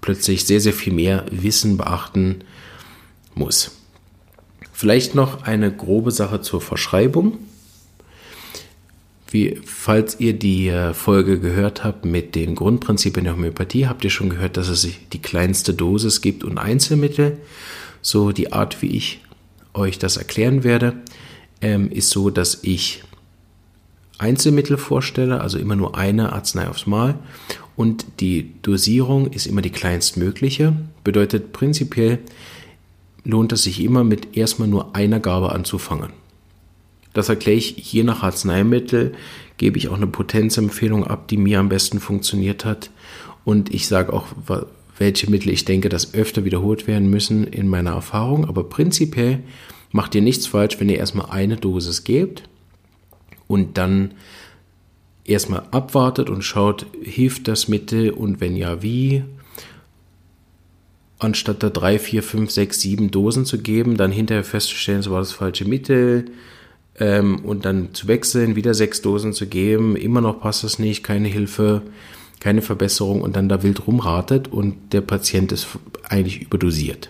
plötzlich 0.00 0.46
sehr, 0.46 0.60
sehr 0.60 0.72
viel 0.72 0.92
mehr 0.92 1.26
Wissen 1.30 1.76
beachten 1.76 2.42
muss. 3.36 3.72
Vielleicht 4.72 5.14
noch 5.14 5.42
eine 5.42 5.70
grobe 5.70 6.10
Sache 6.10 6.40
zur 6.40 6.60
Verschreibung. 6.60 7.38
Wie, 9.30 9.60
falls 9.64 10.20
ihr 10.20 10.34
die 10.34 10.68
äh, 10.68 10.92
Folge 10.92 11.40
gehört 11.40 11.84
habt 11.84 12.04
mit 12.04 12.34
den 12.34 12.54
Grundprinzipien 12.54 13.24
der 13.24 13.34
Homöopathie, 13.34 13.86
habt 13.86 14.04
ihr 14.04 14.10
schon 14.10 14.28
gehört, 14.28 14.56
dass 14.56 14.68
es 14.68 14.86
die 15.12 15.22
kleinste 15.22 15.72
Dosis 15.72 16.20
gibt 16.20 16.44
und 16.44 16.58
Einzelmittel. 16.58 17.38
So 18.02 18.32
die 18.32 18.52
Art, 18.52 18.82
wie 18.82 18.96
ich 18.96 19.20
euch 19.72 19.98
das 19.98 20.16
erklären 20.18 20.64
werde, 20.64 20.94
ähm, 21.62 21.90
ist 21.90 22.10
so, 22.10 22.28
dass 22.28 22.58
ich 22.62 23.04
Einzelmittel 24.18 24.76
vorstelle, 24.76 25.40
also 25.40 25.58
immer 25.58 25.76
nur 25.76 25.96
eine 25.96 26.32
Arznei 26.32 26.68
aufs 26.68 26.86
Mal. 26.86 27.14
Und 27.74 28.04
die 28.20 28.52
Dosierung 28.62 29.28
ist 29.28 29.46
immer 29.46 29.62
die 29.62 29.70
kleinstmögliche. 29.70 30.74
Bedeutet 31.04 31.52
prinzipiell 31.52 32.18
lohnt 33.24 33.52
es 33.52 33.62
sich 33.64 33.82
immer 33.82 34.04
mit 34.04 34.36
erstmal 34.36 34.68
nur 34.68 34.94
einer 34.94 35.20
Gabe 35.20 35.52
anzufangen. 35.52 36.10
Das 37.12 37.28
erkläre 37.28 37.58
ich 37.58 37.92
je 37.92 38.02
nach 38.04 38.22
Arzneimittel, 38.22 39.12
gebe 39.58 39.78
ich 39.78 39.88
auch 39.88 39.96
eine 39.96 40.06
Potenzempfehlung 40.06 41.06
ab, 41.06 41.28
die 41.28 41.36
mir 41.36 41.60
am 41.60 41.68
besten 41.68 42.00
funktioniert 42.00 42.64
hat. 42.64 42.90
Und 43.44 43.72
ich 43.72 43.86
sage 43.86 44.12
auch, 44.12 44.26
welche 44.98 45.30
Mittel 45.30 45.50
ich 45.50 45.64
denke, 45.64 45.88
dass 45.88 46.14
öfter 46.14 46.44
wiederholt 46.44 46.86
werden 46.86 47.10
müssen 47.10 47.46
in 47.46 47.68
meiner 47.68 47.90
Erfahrung. 47.90 48.46
Aber 48.46 48.64
prinzipiell 48.64 49.40
macht 49.90 50.14
ihr 50.14 50.22
nichts 50.22 50.46
falsch, 50.46 50.80
wenn 50.80 50.88
ihr 50.88 50.98
erstmal 50.98 51.30
eine 51.30 51.56
Dosis 51.56 52.04
gebt 52.04 52.44
und 53.46 53.76
dann 53.78 54.14
erstmal 55.24 55.64
abwartet 55.70 56.30
und 56.30 56.42
schaut, 56.42 56.86
hilft 57.02 57.46
das 57.46 57.68
Mittel 57.68 58.10
und 58.10 58.40
wenn 58.40 58.56
ja, 58.56 58.82
wie. 58.82 59.24
Anstatt 61.22 61.62
da 61.62 61.70
drei, 61.70 62.00
vier, 62.00 62.20
fünf, 62.20 62.50
sechs, 62.50 62.80
sieben 62.80 63.12
Dosen 63.12 63.44
zu 63.44 63.58
geben, 63.58 63.96
dann 63.96 64.10
hinterher 64.10 64.42
festzustellen, 64.42 64.98
es 64.98 65.08
war 65.08 65.20
das 65.20 65.30
falsche 65.30 65.64
Mittel 65.64 66.24
ähm, 66.98 67.44
und 67.44 67.64
dann 67.64 67.94
zu 67.94 68.08
wechseln, 68.08 68.56
wieder 68.56 68.74
sechs 68.74 69.02
Dosen 69.02 69.32
zu 69.32 69.46
geben, 69.46 69.94
immer 69.94 70.20
noch 70.20 70.40
passt 70.40 70.64
das 70.64 70.80
nicht, 70.80 71.04
keine 71.04 71.28
Hilfe, 71.28 71.82
keine 72.40 72.60
Verbesserung 72.60 73.20
und 73.20 73.36
dann 73.36 73.48
da 73.48 73.62
wild 73.62 73.86
rumratet 73.86 74.48
und 74.48 74.92
der 74.92 75.00
Patient 75.00 75.52
ist 75.52 75.68
eigentlich 76.08 76.42
überdosiert. 76.42 77.08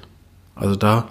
Also 0.55 0.77
da 0.77 1.09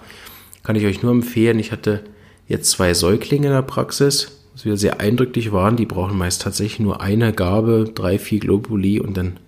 kann 0.62 0.76
ich 0.76 0.86
euch 0.86 1.02
nur 1.02 1.10
empfehlen, 1.10 1.58
ich 1.58 1.72
hatte 1.72 2.04
jetzt 2.46 2.70
zwei 2.70 2.94
Säuglinge 2.94 3.48
in 3.48 3.52
der 3.52 3.62
Praxis, 3.62 4.44
was 4.52 4.64
wieder 4.64 4.76
sehr 4.76 5.00
eindrücklich 5.00 5.50
waren, 5.50 5.74
die 5.74 5.86
brauchen 5.86 6.16
meist 6.16 6.42
tatsächlich 6.42 6.78
nur 6.78 7.00
eine 7.00 7.32
Gabe, 7.32 7.90
drei, 7.92 8.20
vier 8.20 8.38
Globuli 8.38 9.00
und 9.00 9.16
dann 9.16 9.40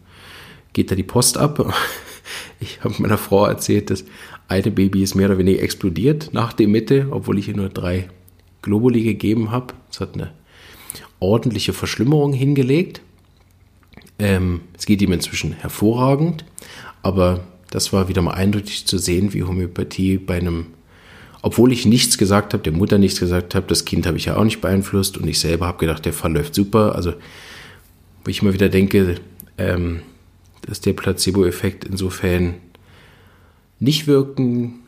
geht 0.73 0.91
da 0.91 0.97
die 0.97 1.05
Post 1.05 1.39
ab. 1.39 1.73
Ich 2.61 2.83
habe 2.83 2.95
meiner 2.99 3.19
Frau 3.19 3.47
erzählt, 3.47 3.91
das 3.91 4.05
eine 4.49 4.71
Baby 4.71 5.03
ist 5.03 5.15
mehr 5.15 5.29
oder 5.29 5.39
weniger 5.39 5.63
explodiert 5.63 6.31
nach 6.33 6.53
der 6.53 6.69
Mitte, 6.69 7.09
obwohl 7.11 7.39
ich 7.39 7.49
ihr 7.49 7.57
nur 7.57 7.69
drei 7.69 8.09
Globuli 8.63 9.03
gegeben 9.03 9.51
habe. 9.51 9.75
Es 9.91 10.01
hat 10.01 10.15
eine 10.15 10.33
ordentliche 11.21 11.73
Verschlimmerung 11.73 12.33
hingelegt. 12.33 13.01
Ähm, 14.19 14.61
es 14.77 14.87
geht 14.87 15.03
ihm 15.03 15.13
inzwischen 15.13 15.53
hervorragend, 15.53 16.45
aber 17.03 17.45
das 17.71 17.93
war 17.93 18.09
wieder 18.09 18.23
mal 18.23 18.35
eindrücklich 18.35 18.87
zu 18.87 18.99
sehen, 18.99 19.33
wie 19.33 19.43
Homöopathie 19.43 20.19
bei 20.19 20.37
einem, 20.37 20.67
obwohl 21.43 21.73
ich 21.73 21.87
nichts 21.87 22.17
gesagt 22.19 22.53
habe, 22.53 22.63
der 22.63 22.73
Mutter 22.73 22.99
nichts 22.99 23.19
gesagt 23.19 23.55
habe, 23.55 23.67
das 23.67 23.85
Kind 23.85 24.07
habe 24.07 24.17
ich 24.17 24.27
ja 24.27 24.37
auch 24.37 24.45
nicht 24.45 24.61
beeinflusst 24.61 25.19
und 25.19 25.27
ich 25.27 25.41
selber 25.41 25.67
habe 25.67 25.79
gedacht, 25.79 26.05
der 26.05 26.13
Fall 26.13 26.33
läuft 26.33 26.55
super. 26.55 26.95
Also, 26.95 27.15
wo 28.25 28.31
ich 28.31 28.43
immer 28.43 28.55
wieder 28.55 28.69
denke, 28.69 29.17
ähm, 29.59 30.03
dass 30.67 30.81
der 30.81 30.93
Placebo-Effekt 30.93 31.85
insofern 31.85 32.55
nicht 33.79 34.07
wirken 34.07 34.81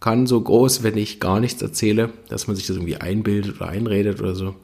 kann 0.00 0.26
so 0.26 0.40
groß, 0.40 0.82
wenn 0.82 0.96
ich 0.96 1.18
gar 1.18 1.40
nichts 1.40 1.60
erzähle, 1.60 2.10
dass 2.28 2.46
man 2.46 2.56
sich 2.56 2.66
das 2.66 2.76
irgendwie 2.76 2.96
einbildet 2.96 3.56
oder 3.56 3.68
einredet 3.68 4.20
oder 4.20 4.34
so. 4.34 4.54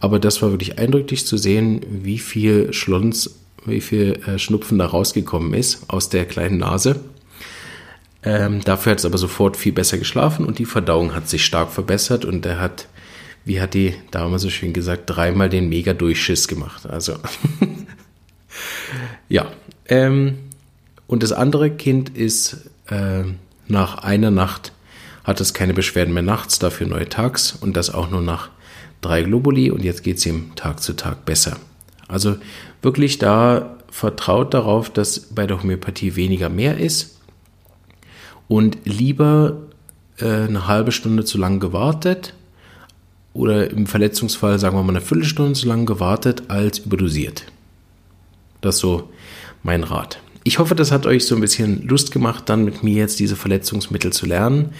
Aber 0.00 0.18
das 0.18 0.42
war 0.42 0.50
wirklich 0.50 0.78
eindrücklich 0.78 1.24
zu 1.24 1.36
sehen, 1.36 1.80
wie 1.88 2.18
viel 2.18 2.72
Schlons, 2.72 3.36
wie 3.64 3.80
viel 3.80 4.20
äh, 4.26 4.38
Schnupfen 4.38 4.78
da 4.78 4.86
rausgekommen 4.86 5.54
ist 5.54 5.88
aus 5.88 6.08
der 6.08 6.24
kleinen 6.24 6.58
Nase. 6.58 7.00
Ähm, 8.24 8.60
dafür 8.64 8.92
hat 8.92 8.98
es 8.98 9.04
aber 9.04 9.18
sofort 9.18 9.56
viel 9.56 9.72
besser 9.72 9.98
geschlafen 9.98 10.46
und 10.46 10.58
die 10.58 10.64
Verdauung 10.64 11.14
hat 11.14 11.28
sich 11.28 11.44
stark 11.44 11.70
verbessert 11.70 12.24
und 12.24 12.44
er 12.46 12.60
hat, 12.60 12.88
wie 13.44 13.60
hat 13.60 13.74
die 13.74 13.94
Dame 14.10 14.38
so 14.38 14.50
schön 14.50 14.72
gesagt, 14.72 15.04
dreimal 15.06 15.48
den 15.48 15.68
Mega-Durchschiss 15.68 16.48
gemacht. 16.48 16.86
Also, 16.86 17.16
ja. 19.28 19.50
Ähm, 19.86 20.38
und 21.06 21.22
das 21.22 21.32
andere 21.32 21.70
Kind 21.70 22.10
ist 22.10 22.70
äh, 22.88 23.24
nach 23.68 23.98
einer 23.98 24.30
Nacht 24.30 24.72
hat 25.24 25.40
es 25.40 25.54
keine 25.54 25.74
Beschwerden 25.74 26.14
mehr 26.14 26.22
nachts, 26.22 26.58
dafür 26.58 26.86
neue 26.86 27.08
tags 27.08 27.52
und 27.52 27.76
das 27.76 27.94
auch 27.94 28.10
nur 28.10 28.22
nach 28.22 28.50
drei 29.00 29.22
Globuli 29.22 29.70
und 29.70 29.84
jetzt 29.84 30.02
geht 30.02 30.18
es 30.18 30.26
ihm 30.26 30.54
Tag 30.54 30.80
zu 30.80 30.94
Tag 30.94 31.24
besser. 31.24 31.56
Also 32.08 32.36
wirklich 32.82 33.18
da 33.18 33.76
vertraut 33.90 34.54
darauf, 34.54 34.90
dass 34.90 35.20
bei 35.20 35.46
der 35.46 35.62
Homöopathie 35.62 36.16
weniger 36.16 36.48
mehr 36.48 36.78
ist 36.78 37.18
und 38.48 38.78
lieber 38.84 39.58
äh, 40.18 40.26
eine 40.26 40.66
halbe 40.66 40.92
Stunde 40.92 41.24
zu 41.24 41.38
lang 41.38 41.60
gewartet 41.60 42.34
oder 43.34 43.70
im 43.70 43.86
Verletzungsfall 43.86 44.58
sagen 44.58 44.76
wir 44.76 44.82
mal 44.82 44.90
eine 44.90 45.00
Viertelstunde 45.00 45.52
zu 45.52 45.68
lang 45.68 45.86
gewartet 45.86 46.44
als 46.48 46.80
überdosiert. 46.80 47.44
Das 48.60 48.78
so 48.78 49.10
mein 49.62 49.84
Rat. 49.84 50.20
Ich 50.44 50.58
hoffe, 50.58 50.74
das 50.74 50.90
hat 50.90 51.06
euch 51.06 51.24
so 51.24 51.34
ein 51.34 51.40
bisschen 51.40 51.86
Lust 51.86 52.10
gemacht, 52.10 52.48
dann 52.48 52.64
mit 52.64 52.82
mir 52.82 52.94
jetzt 52.94 53.20
diese 53.20 53.36
Verletzungsmittel 53.36 54.12
zu 54.12 54.26
lernen 54.26 54.70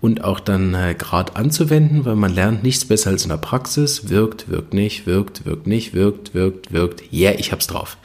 und 0.00 0.22
auch 0.24 0.40
dann 0.40 0.74
äh, 0.74 0.94
gerade 0.98 1.36
anzuwenden, 1.36 2.04
weil 2.04 2.16
man 2.16 2.34
lernt 2.34 2.62
nichts 2.62 2.84
besser 2.84 3.10
als 3.10 3.22
in 3.22 3.30
der 3.30 3.36
Praxis. 3.38 4.08
Wirkt, 4.10 4.50
wirkt 4.50 4.74
nicht, 4.74 5.06
wirkt, 5.06 5.46
wirkt 5.46 5.66
nicht, 5.66 5.94
wirkt, 5.94 6.34
wirkt, 6.34 6.72
wirkt. 6.72 7.12
Yeah, 7.12 7.38
ich 7.38 7.52
hab's 7.52 7.68
drauf. 7.68 7.96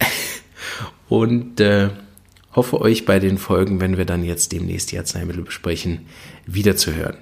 und 1.08 1.60
äh, 1.60 1.90
hoffe 2.54 2.80
euch 2.80 3.04
bei 3.04 3.20
den 3.20 3.38
Folgen, 3.38 3.80
wenn 3.80 3.96
wir 3.98 4.04
dann 4.04 4.24
jetzt 4.24 4.52
demnächst 4.52 4.90
die 4.90 4.98
Arzneimittel 4.98 5.44
besprechen, 5.44 6.06
wiederzuhören. 6.46 7.18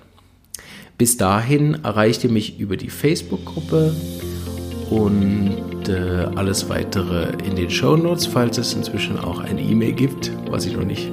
Bis 0.97 1.19
dahin 1.19 1.85
erreicht 1.85 2.25
ihr 2.25 2.31
mich 2.31 2.59
über 2.59 2.79
die 2.79 2.89
Facebook-Gruppe 2.89 3.95
und 4.91 5.89
äh, 5.89 6.27
alles 6.35 6.69
weitere 6.69 7.33
in 7.45 7.57
den 7.57 7.71
Show 7.71 7.97
Notes, 7.97 8.27
falls 8.27 8.59
es 8.59 8.75
inzwischen 8.75 9.19
auch 9.19 9.41
eine 9.41 9.61
E-Mail 9.61 9.93
gibt, 9.93 10.33
was 10.51 10.67
ich 10.67 10.77
noch 10.77 10.85
nicht 10.85 11.11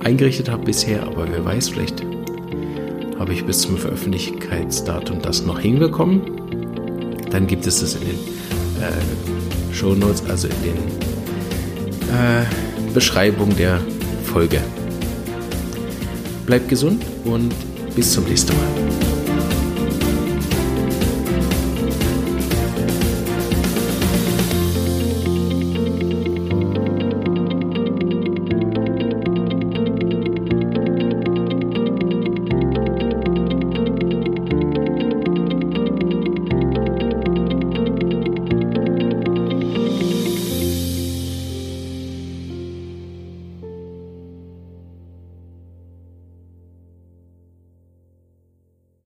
eingerichtet 0.00 0.50
habe 0.50 0.64
bisher, 0.64 1.02
aber 1.02 1.26
wer 1.30 1.44
weiß, 1.44 1.70
vielleicht 1.70 2.02
habe 3.18 3.32
ich 3.32 3.44
bis 3.44 3.60
zum 3.60 3.76
Veröffentlichkeitsdatum 3.78 5.22
das 5.22 5.44
noch 5.44 5.58
hinbekommen. 5.58 6.20
Dann 7.30 7.46
gibt 7.46 7.66
es 7.66 7.80
das 7.80 7.94
in 7.94 8.02
den 8.02 8.16
äh, 8.82 9.74
Show 9.74 9.94
Notes, 9.94 10.22
also 10.28 10.48
in 10.48 10.62
den 10.62 10.76
äh, 12.14 12.92
Beschreibungen 12.92 13.56
der 13.56 13.80
Folge. 14.24 14.60
Bleibt 16.46 16.68
gesund 16.68 17.02
und 17.24 17.52
bis 17.94 18.12
zum 18.12 18.24
nächsten 18.24 18.52
Mal. 18.52 19.05